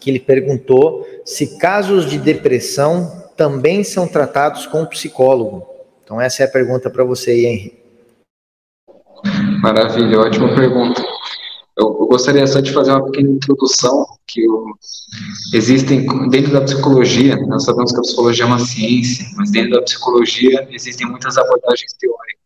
[0.03, 5.67] que ele perguntou se casos de depressão também são tratados com psicólogo.
[6.05, 7.73] Então essa é a pergunta para você, Henry.
[9.63, 11.03] Maravilha, ótima pergunta.
[11.77, 14.43] Eu, gostaria só de fazer uma pequena introdução que
[15.53, 17.37] existem dentro da psicologia.
[17.47, 21.93] Nós sabemos que a psicologia é uma ciência, mas dentro da psicologia existem muitas abordagens
[22.01, 22.37] teóricas.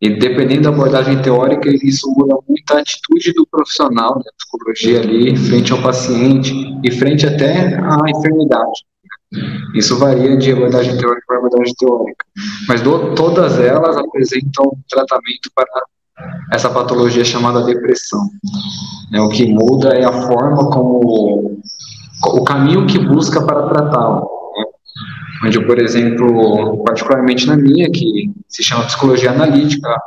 [0.00, 5.36] E dependendo da abordagem teórica, isso muda muito a atitude do profissional da psicologia ali,
[5.36, 8.80] frente ao paciente e frente até à enfermidade.
[9.74, 12.24] Isso varia de abordagem teórica para abordagem teórica.
[12.66, 15.66] Mas do, todas elas apresentam tratamento para
[16.52, 18.28] essa patologia chamada depressão.
[19.12, 21.60] É, o que muda é a forma como.
[22.24, 24.42] o caminho que busca para tratá-lo
[25.44, 30.00] onde, por exemplo, particularmente na minha, que se chama psicologia analítica, a,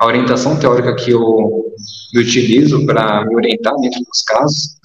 [0.00, 1.74] a orientação teórica que eu,
[2.14, 4.78] eu utilizo para me orientar dentro dos casos,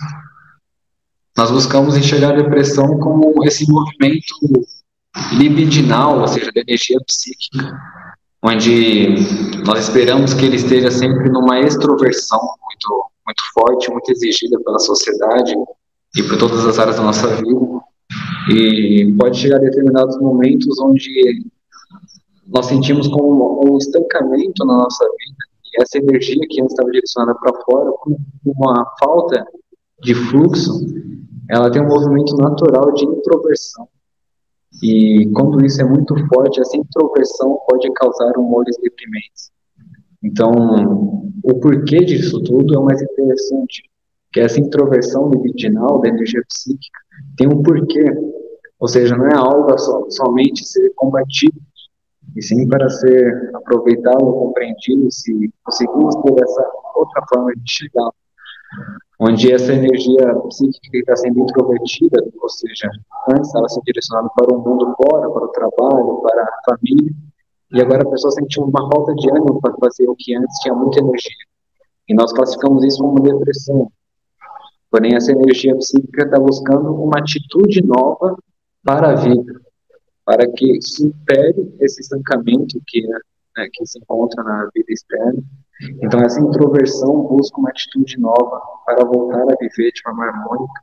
[1.38, 4.36] nós buscamos enxergar a depressão como esse movimento
[5.34, 7.78] libidinal, ou seja, da energia psíquica,
[8.44, 9.16] onde
[9.66, 15.54] nós esperamos que ele esteja sempre numa extroversão muito, muito forte, muito exigida pela sociedade
[16.18, 17.82] e por todas as áreas da nossa vida,
[18.50, 21.46] e pode chegar a determinados momentos onde
[22.48, 27.36] nós sentimos como um estancamento na nossa vida, e essa energia que antes estava direcionada
[27.36, 29.46] para fora, com uma falta
[30.02, 30.86] de fluxo,
[31.50, 33.88] ela tem um movimento natural de introversão.
[34.82, 39.52] E quando isso é muito forte, essa introversão pode causar humores deprimentes.
[40.24, 40.52] Então,
[41.44, 43.84] o porquê disso tudo é o mais interessante,
[44.32, 47.00] que essa introversão libidinal da energia psíquica
[47.38, 48.06] tem um porquê,
[48.80, 51.60] ou seja, não é algo só, somente ser combatido,
[52.36, 58.10] e sim para ser aproveitado, compreendido, se conseguirmos ter essa outra forma de chegar,
[59.24, 62.90] onde essa energia psíquica está sendo introvertida, ou seja,
[63.30, 67.14] antes estava sendo direcionada para o mundo fora, para o trabalho, para a família,
[67.72, 70.74] e agora a pessoa sentiu uma falta de ânimo para fazer o que antes tinha
[70.74, 71.46] muita energia.
[72.10, 73.92] E nós classificamos isso como depressão.
[74.90, 78.36] Porém, essa energia psíquica está buscando uma atitude nova
[78.84, 79.54] para a vida,
[80.26, 85.44] para que supere esse estancamento que, né, que se encontra na vida externa.
[86.02, 90.82] Então, essa introversão busca uma atitude nova para voltar a viver de forma harmônica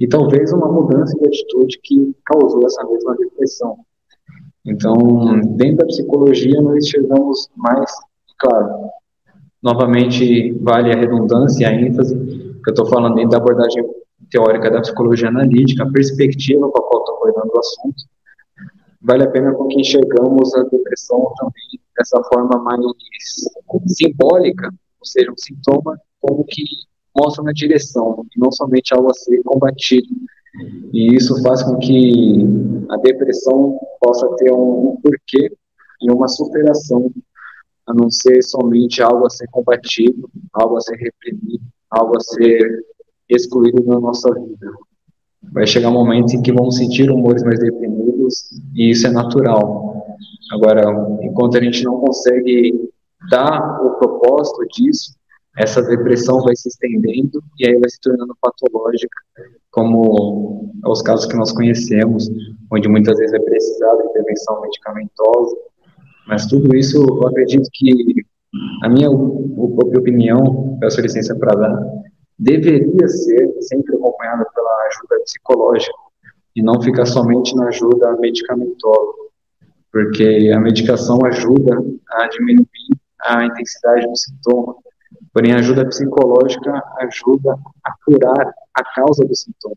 [0.00, 3.76] e talvez uma mudança de atitude que causou essa mesma depressão.
[4.66, 4.94] Então,
[5.56, 7.90] dentro da psicologia, nós enxergamos mais,
[8.38, 8.90] claro,
[9.62, 13.84] novamente vale a redundância e a ênfase, que eu estou falando dentro da abordagem
[14.30, 18.04] teórica da psicologia analítica, a perspectiva com a qual estou abordando o assunto,
[19.00, 22.80] vale a pena porque enxergamos a depressão também dessa forma mais
[23.86, 24.68] simbólica,
[25.00, 26.62] ou seja, um sintoma como que
[27.16, 30.08] mostra uma direção, e não somente algo a ser combatido.
[30.92, 32.44] E isso faz com que
[32.90, 35.52] a depressão possa ter um, porquê
[36.02, 37.10] e uma superação,
[37.86, 42.84] a não ser somente algo a ser combatido, algo a ser reprimido, algo a ser
[43.28, 44.72] excluído da nossa vida.
[45.52, 47.99] Vai chegar um momento em que vamos sentir humores mais deprimidos
[48.74, 50.06] e isso é natural.
[50.52, 50.84] Agora,
[51.22, 52.90] enquanto a gente não consegue
[53.30, 55.14] dar o propósito disso,
[55.56, 59.16] essa depressão vai se estendendo e aí vai se tornando patológica,
[59.70, 62.28] como os casos que nós conhecemos,
[62.72, 65.56] onde muitas vezes é precisada intervenção medicamentosa.
[66.26, 68.24] Mas tudo isso, eu acredito que
[68.82, 71.78] a minha opinião, peço licença para dar,
[72.38, 76.09] deveria ser sempre acompanhada pela ajuda psicológica
[76.60, 79.12] e não ficar somente na ajuda medicamentosa,
[79.90, 81.82] porque a medicação ajuda
[82.12, 82.66] a diminuir
[83.22, 84.74] a intensidade do sintoma,
[85.32, 89.74] porém a ajuda psicológica ajuda a curar a causa do sintoma.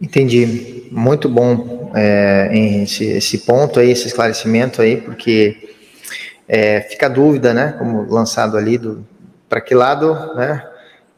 [0.00, 0.88] Entendi.
[0.90, 5.76] Muito bom é, esse, esse ponto aí, esse esclarecimento aí, porque
[6.48, 9.06] é, fica a dúvida, né, como lançado ali, do
[9.48, 10.62] para que lado, né,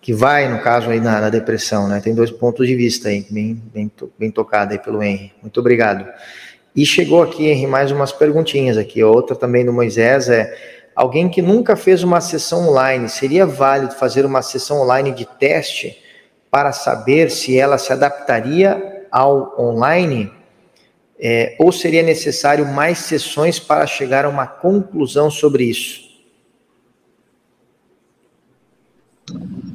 [0.01, 3.27] que vai, no caso aí na, na, depressão, né, tem dois pontos de vista aí,
[3.31, 5.33] bem, bem, bem tocado aí pelo Henry.
[5.43, 6.09] Muito obrigado.
[6.75, 9.03] E chegou aqui, Henry, mais umas perguntinhas aqui.
[9.03, 10.57] Outra também do Moisés é
[10.95, 15.99] alguém que nunca fez uma sessão online, seria válido fazer uma sessão online de teste
[16.51, 20.33] para saber se ela se adaptaria ao online?
[21.23, 26.09] É, ou seria necessário mais sessões para chegar a uma conclusão sobre isso?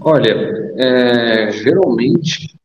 [0.07, 0.35] Olha,
[0.77, 2.55] é, geralmente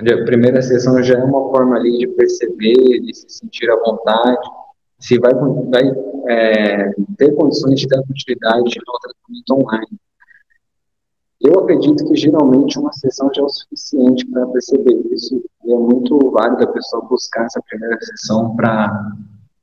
[0.00, 4.48] a primeira sessão já é uma forma ali de perceber, de se sentir à vontade,
[4.98, 5.92] se vai, vai
[6.28, 10.00] é, ter condições de dar continuidade ao tratamento online.
[11.40, 15.76] Eu acredito que geralmente uma sessão já é o suficiente para perceber isso e é
[15.76, 19.14] muito válido a pessoa buscar essa primeira sessão para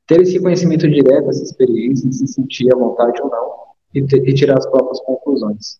[0.06, 3.54] ter esse conhecimento direto, essa experiência, se sentir à vontade ou não
[3.94, 5.78] e, ter, e tirar as próprias conclusões.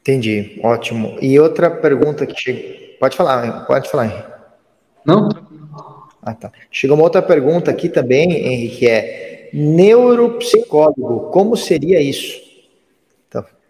[0.00, 1.16] Entendi, ótimo.
[1.20, 2.82] E outra pergunta que chega.
[2.98, 4.32] Pode falar, pode falar, Henrique.
[5.04, 5.28] Não?
[6.20, 6.52] Ah, tá.
[6.70, 12.40] Chegou uma outra pergunta aqui também, Henrique, é neuropsicólogo, como seria isso?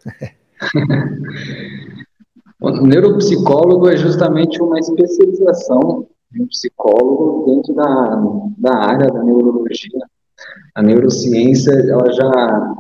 [2.61, 6.07] o neuropsicólogo é justamente uma especialização
[6.41, 8.23] um psicólogo dentro da,
[8.59, 10.07] da área da neurologia.
[10.75, 12.75] A neurociência, ela já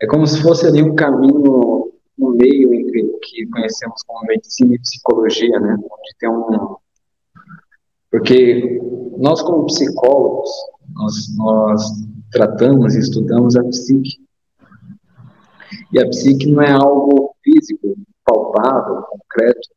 [0.00, 4.74] é como se fosse ali um caminho no meio entre o que conhecemos como medicina
[4.74, 5.74] e psicologia, né?
[5.74, 6.76] Onde tem um
[8.10, 8.80] porque
[9.18, 10.48] nós como psicólogos
[10.94, 11.82] nós, nós
[12.30, 14.24] tratamos e estudamos a psique
[15.92, 19.68] e a psique não é algo físico, palpável, concreto.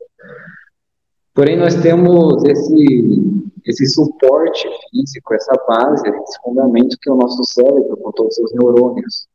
[1.38, 3.22] Porém, nós temos esse,
[3.64, 8.36] esse suporte físico, essa base, esse fundamento que é o nosso cérebro, com todos os
[8.38, 9.28] seus neurônios.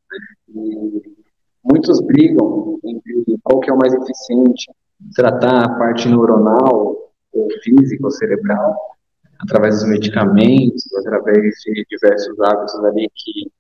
[0.49, 1.01] E
[1.63, 4.69] muitos brigam entre qual que é o mais eficiente,
[5.15, 6.97] tratar a parte neuronal
[7.33, 8.77] ou física ou cerebral,
[9.39, 13.53] através dos medicamentos, através de diversos hábitos ali que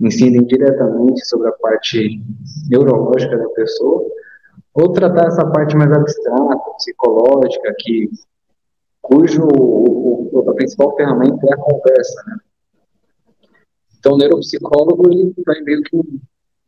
[0.00, 2.20] incidem diretamente sobre a parte
[2.68, 4.04] neurológica da pessoa,
[4.74, 8.10] ou tratar essa parte mais abstrata, psicológica, que
[9.00, 12.36] cujo o, o, a principal ferramenta é a conversa, né?
[13.98, 16.20] Então, o neuropsicólogo ele vai meio que um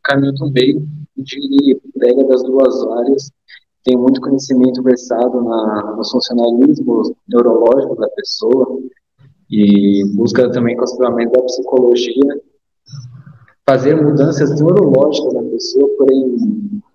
[0.03, 0.87] caminho do meio,
[1.17, 3.31] ele pega das duas áreas,
[3.83, 8.79] tem muito conhecimento versado na, nos funcionalismos neurológicos da pessoa
[9.51, 12.41] e busca também com ferramentas da psicologia
[13.67, 16.37] fazer mudanças neurológicas na pessoa, porém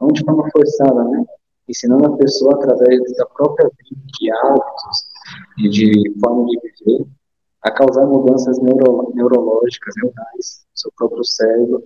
[0.00, 1.24] não de forma forçada, né?
[1.68, 5.06] Ensinando a pessoa através da própria vida, de hábitos
[5.58, 7.06] e de forma de viver,
[7.62, 11.82] a causar mudanças neuro, neurológicas, neurais, no seu próprio cérebro,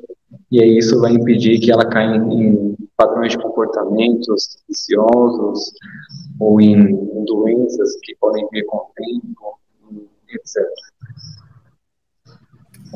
[0.51, 5.72] e aí isso vai impedir que ela caia em, em padrões de comportamentos viciosos
[6.41, 9.59] ou em, em doenças que podem vir com o tempo,
[10.28, 10.64] etc.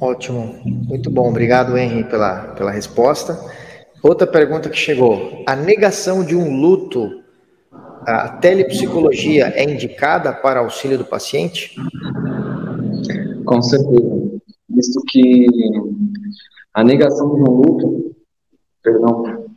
[0.00, 1.28] Ótimo, muito bom.
[1.28, 3.38] Obrigado, Henry, pela, pela resposta.
[4.02, 7.22] Outra pergunta que chegou: a negação de um luto,
[8.06, 11.76] a telepsicologia é indicada para auxílio do paciente?
[13.44, 14.40] Com certeza.
[14.70, 15.46] Visto que
[16.72, 18.16] a negação de um luto,
[18.82, 19.50] perdão,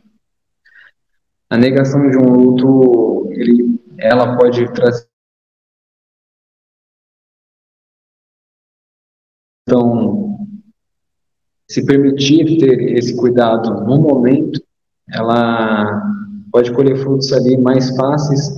[1.48, 5.06] a negação de um luto, ele, ela pode trazer
[9.66, 10.23] Então,
[11.68, 14.60] se permitir ter esse cuidado no momento,
[15.12, 16.02] ela
[16.52, 18.50] pode colher frutos ali mais fáceis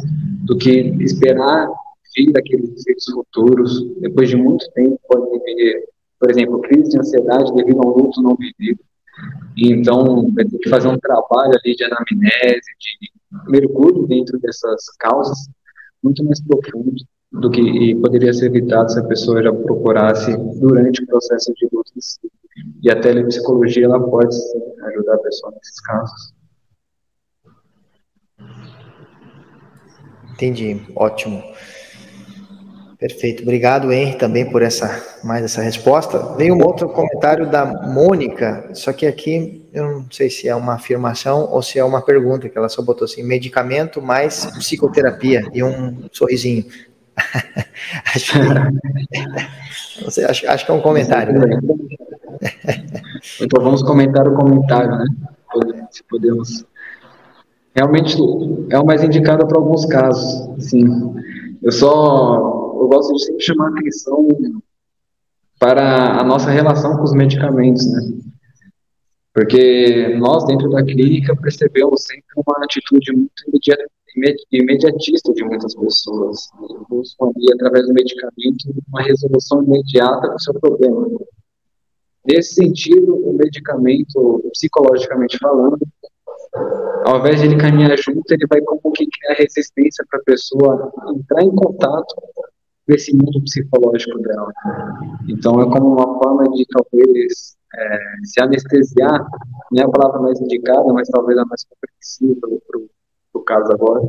[0.45, 1.69] do que esperar
[2.17, 3.85] vir daqueles efeitos futuros.
[4.01, 5.85] Depois de muito tempo, pode vir,
[6.19, 8.81] por exemplo, crise de ansiedade devido a um luto não vivido.
[9.57, 15.49] Então, vai ter que fazer um trabalho ali de anamnese, de mergulho dentro dessas causas,
[16.03, 16.95] muito mais profundo
[17.33, 21.91] do que poderia ser evitado se a pessoa já procurasse durante o processo de luto
[21.97, 22.21] em si.
[22.83, 26.35] E a telepsicologia ela pode sim, ajudar a pessoa nesses casos.
[30.33, 31.43] Entendi, ótimo.
[32.99, 36.35] Perfeito, obrigado Henry também por essa mais essa resposta.
[36.37, 40.75] Veio um outro comentário da Mônica, só que aqui eu não sei se é uma
[40.75, 45.63] afirmação ou se é uma pergunta que ela só botou assim: medicamento mais psicoterapia e
[45.63, 46.65] um sorrisinho.
[48.15, 51.39] acho, que, acho, acho, que é um comentário.
[51.39, 51.59] Né?
[53.41, 55.07] Então vamos comentar o comentário, né?
[55.91, 56.65] Se podemos.
[57.75, 58.17] Realmente
[58.71, 60.65] é o mais indicado para alguns casos.
[60.65, 60.87] Sim.
[61.63, 64.29] Eu só eu gosto de sempre chamar atenção
[65.59, 68.01] para a nossa relação com os medicamentos, né?
[69.35, 73.43] Porque nós, dentro da clínica, percebemos sempre uma atitude muito
[74.51, 76.49] imediatista de muitas pessoas.
[76.89, 81.07] Buscam ali, através do medicamento, uma resolução imediata do seu problema.
[82.27, 85.79] Nesse sentido, o medicamento, psicologicamente falando,
[87.05, 90.93] ao invés de ele caminhar junto, ele vai como que criar resistência para a pessoa
[91.15, 92.15] entrar em contato
[92.87, 94.53] com esse mundo psicológico dela.
[95.29, 99.27] Então, é como uma forma de talvez é, se anestesiar,
[99.71, 102.81] não é a palavra mais indicada, mas talvez a mais compreensível para
[103.35, 104.03] o caso agora.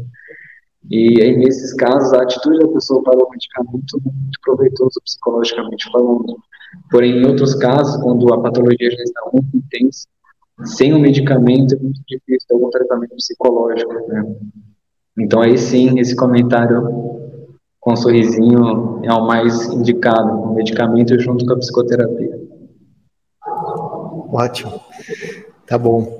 [0.90, 5.92] E aí, nesses casos, a atitude da pessoa para o medicamento é muito proveitoso psicologicamente
[5.92, 6.38] falando.
[6.90, 10.08] Porém, em outros casos, quando a patologia já está muito intensa,
[10.64, 14.36] sem o medicamento é muito difícil algum tratamento psicológico, né?
[15.20, 17.18] Então, aí sim, esse comentário
[17.80, 22.40] com um sorrisinho é o mais indicado, o medicamento junto com a psicoterapia.
[24.32, 24.82] Ótimo.
[25.66, 26.20] Tá bom.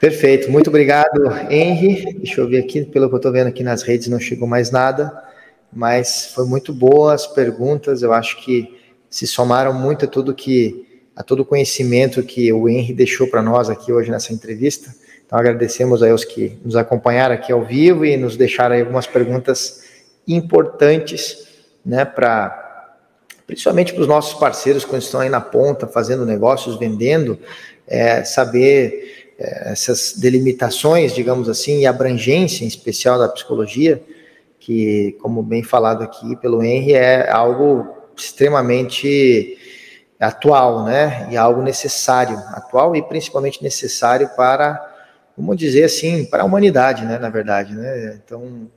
[0.00, 0.50] Perfeito.
[0.50, 2.14] Muito obrigado, Henry.
[2.14, 4.70] Deixa eu ver aqui, pelo que eu estou vendo aqui nas redes, não chegou mais
[4.70, 5.12] nada,
[5.72, 8.02] mas foi muito boa as perguntas.
[8.02, 8.79] Eu acho que
[9.10, 10.86] se somaram muito a tudo que
[11.16, 14.94] a todo o conhecimento que o Henry deixou para nós aqui hoje nessa entrevista.
[15.26, 19.82] Então agradecemos aí aos que nos acompanharam aqui ao vivo e nos deixaram algumas perguntas
[20.26, 21.48] importantes,
[21.84, 22.96] né, para
[23.46, 27.38] principalmente para os nossos parceiros quando estão aí na ponta fazendo negócios, vendendo,
[27.86, 34.00] é, saber é, essas delimitações, digamos assim, e abrangência em especial da psicologia,
[34.58, 39.56] que, como bem falado aqui pelo Henry, é algo extremamente
[40.18, 41.28] atual, né?
[41.30, 44.78] E algo necessário, atual e principalmente necessário para,
[45.36, 47.18] vamos dizer assim, para a humanidade, né?
[47.18, 48.20] Na verdade, né?
[48.24, 48.70] Então,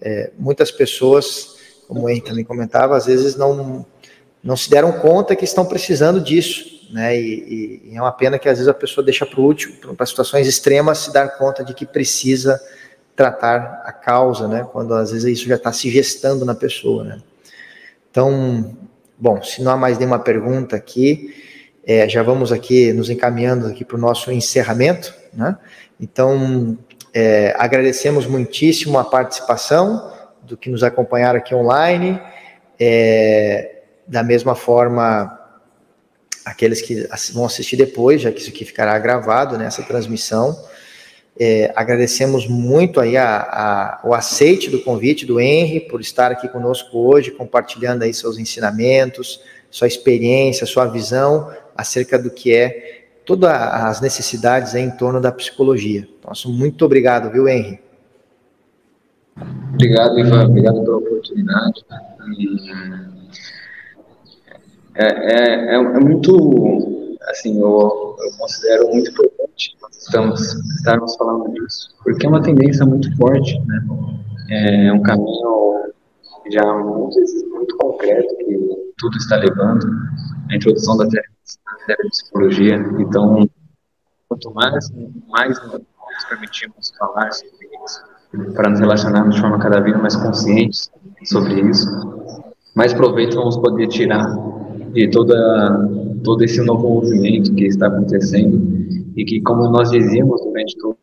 [0.00, 1.56] é, muitas pessoas,
[1.86, 3.84] como o Henry também comentava, às vezes não
[4.42, 7.18] não se deram conta que estão precisando disso, né?
[7.18, 10.06] E, e é uma pena que às vezes a pessoa deixa para o último, para
[10.06, 12.60] situações extremas, se dar conta de que precisa
[13.16, 14.64] tratar a causa, né?
[14.70, 17.18] Quando às vezes isso já está se gestando na pessoa, né?
[18.16, 18.74] Então,
[19.18, 21.34] bom, se não há mais nenhuma pergunta aqui,
[21.86, 25.54] é, já vamos aqui nos encaminhando aqui para o nosso encerramento, né?
[26.00, 26.78] Então,
[27.12, 32.18] é, agradecemos muitíssimo a participação do que nos acompanharam aqui online.
[32.80, 35.38] É, da mesma forma,
[36.42, 40.58] aqueles que vão assistir depois, já que isso aqui ficará gravado nessa né, transmissão.
[41.38, 46.48] É, agradecemos muito aí a, a, o aceite do convite do Henry por estar aqui
[46.48, 53.50] conosco hoje, compartilhando aí seus ensinamentos, sua experiência, sua visão acerca do que é todas
[53.50, 56.08] as necessidades em torno da psicologia.
[56.26, 57.80] Nosso muito obrigado, viu, Henry?
[59.74, 60.46] Obrigado, Ivan.
[60.46, 61.84] Obrigado pela oportunidade.
[64.94, 70.40] É, é, é, é muito, assim, eu, eu, considero muito importante estamos,
[70.76, 73.86] estarmos falando disso, porque é uma tendência muito forte, né?
[74.50, 75.92] É um caminho
[76.52, 77.18] já muito,
[77.50, 79.86] muito concreto que tudo está levando,
[80.50, 81.06] a introdução da
[82.10, 82.76] psicologia.
[82.98, 83.48] Então,
[84.28, 84.90] quanto mais,
[85.28, 90.90] mais nos permitimos falar sobre isso, para nos relacionarmos de forma cada vez mais conscientes
[91.24, 91.86] sobre isso,
[92.74, 94.26] mais proveito vamos poder tirar
[94.92, 95.34] de toda,
[96.22, 98.86] todo esse novo movimento que está acontecendo
[99.16, 100.96] e que, como nós dizíamos durante todo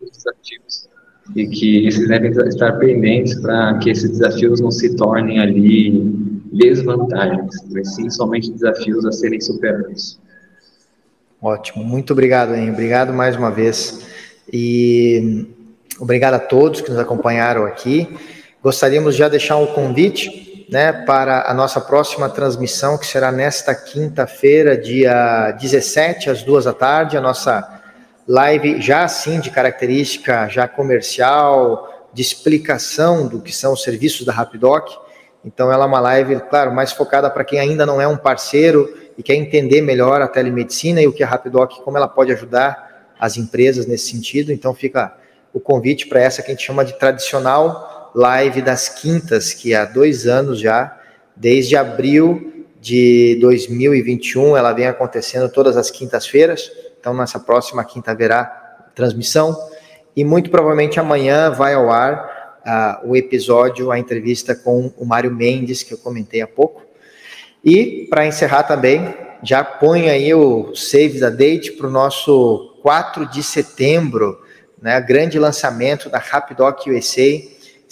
[0.00, 0.88] os desafios,
[1.36, 6.00] e que esses devem estar pendentes para que esses desafios não se tornem ali
[6.52, 10.20] desvantagens, mas sim somente desafios a serem superados.
[11.40, 12.70] Ótimo, muito obrigado, hein?
[12.70, 14.06] Obrigado mais uma vez.
[14.52, 15.46] E
[15.98, 18.08] obrigado a todos que nos acompanharam aqui.
[18.62, 20.41] Gostaríamos já de deixar um convite
[20.72, 26.72] né, para a nossa próxima transmissão, que será nesta quinta-feira, dia 17, às duas da
[26.72, 27.82] tarde, a nossa
[28.26, 34.32] live já assim de característica já comercial, de explicação do que são os serviços da
[34.32, 34.88] Rapidoc.
[35.44, 38.96] Então, ela é uma live, claro, mais focada para quem ainda não é um parceiro
[39.18, 43.12] e quer entender melhor a telemedicina e o que a Rapidoc, como ela pode ajudar
[43.20, 44.50] as empresas nesse sentido.
[44.50, 45.14] Então, fica
[45.52, 49.84] o convite para essa que a gente chama de tradicional live das quintas, que há
[49.84, 50.98] dois anos já,
[51.36, 56.70] desde abril de 2021, ela vem acontecendo todas as quintas-feiras.
[56.98, 58.44] Então, nessa próxima quinta haverá
[58.94, 59.56] transmissão.
[60.14, 65.30] E muito provavelmente amanhã vai ao ar uh, o episódio, a entrevista com o Mário
[65.30, 66.82] Mendes, que eu comentei há pouco.
[67.64, 73.26] E, para encerrar também, já põe aí o save da date para o nosso 4
[73.26, 74.40] de setembro,
[74.80, 77.40] né, grande lançamento da Rapidoc USA,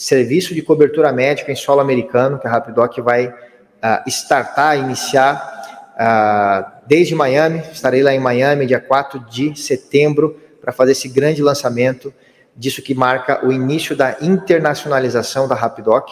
[0.01, 6.73] serviço de cobertura médica em solo americano, que a Rapidoc vai uh, startar, iniciar uh,
[6.87, 7.63] desde Miami.
[7.71, 12.15] Estarei lá em Miami, dia 4 de setembro, para fazer esse grande lançamento
[12.57, 16.09] disso que marca o início da internacionalização da Rapidoc,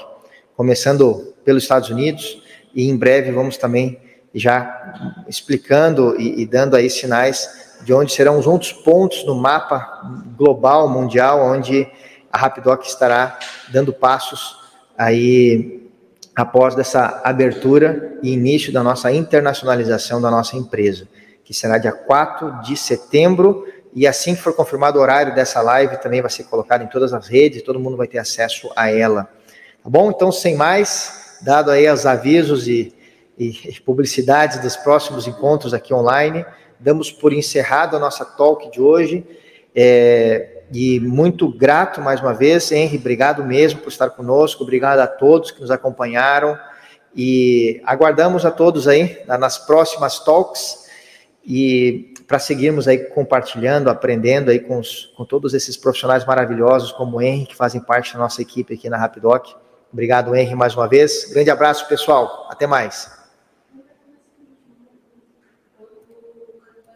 [0.54, 2.42] começando pelos Estados Unidos
[2.74, 3.98] e em breve vamos também
[4.34, 10.02] já explicando e, e dando aí sinais de onde serão os outros pontos no mapa
[10.36, 11.88] global, mundial, onde
[12.32, 13.38] a Rapidoc estará
[13.70, 14.56] dando passos
[14.96, 15.88] aí
[16.34, 21.08] após dessa abertura e início da nossa internacionalização da nossa empresa,
[21.44, 25.96] que será dia 4 de setembro, e assim que for confirmado o horário dessa live,
[25.96, 29.24] também vai ser colocado em todas as redes, todo mundo vai ter acesso a ela.
[29.82, 30.10] Tá bom?
[30.10, 32.94] Então, sem mais, dado aí os avisos e,
[33.36, 36.44] e publicidades dos próximos encontros aqui online,
[36.78, 39.26] damos por encerrado a nossa talk de hoje.
[39.74, 45.06] É, e muito grato mais uma vez, Henry, obrigado mesmo por estar conosco, obrigado a
[45.06, 46.58] todos que nos acompanharam
[47.14, 50.86] e aguardamos a todos aí nas próximas talks
[51.44, 57.16] e para seguirmos aí compartilhando, aprendendo aí com, os, com todos esses profissionais maravilhosos como
[57.16, 59.54] o Henry, que fazem parte da nossa equipe aqui na Rapidoc.
[59.90, 61.30] Obrigado, Henry, mais uma vez.
[61.32, 62.46] Grande abraço, pessoal.
[62.50, 63.17] Até mais.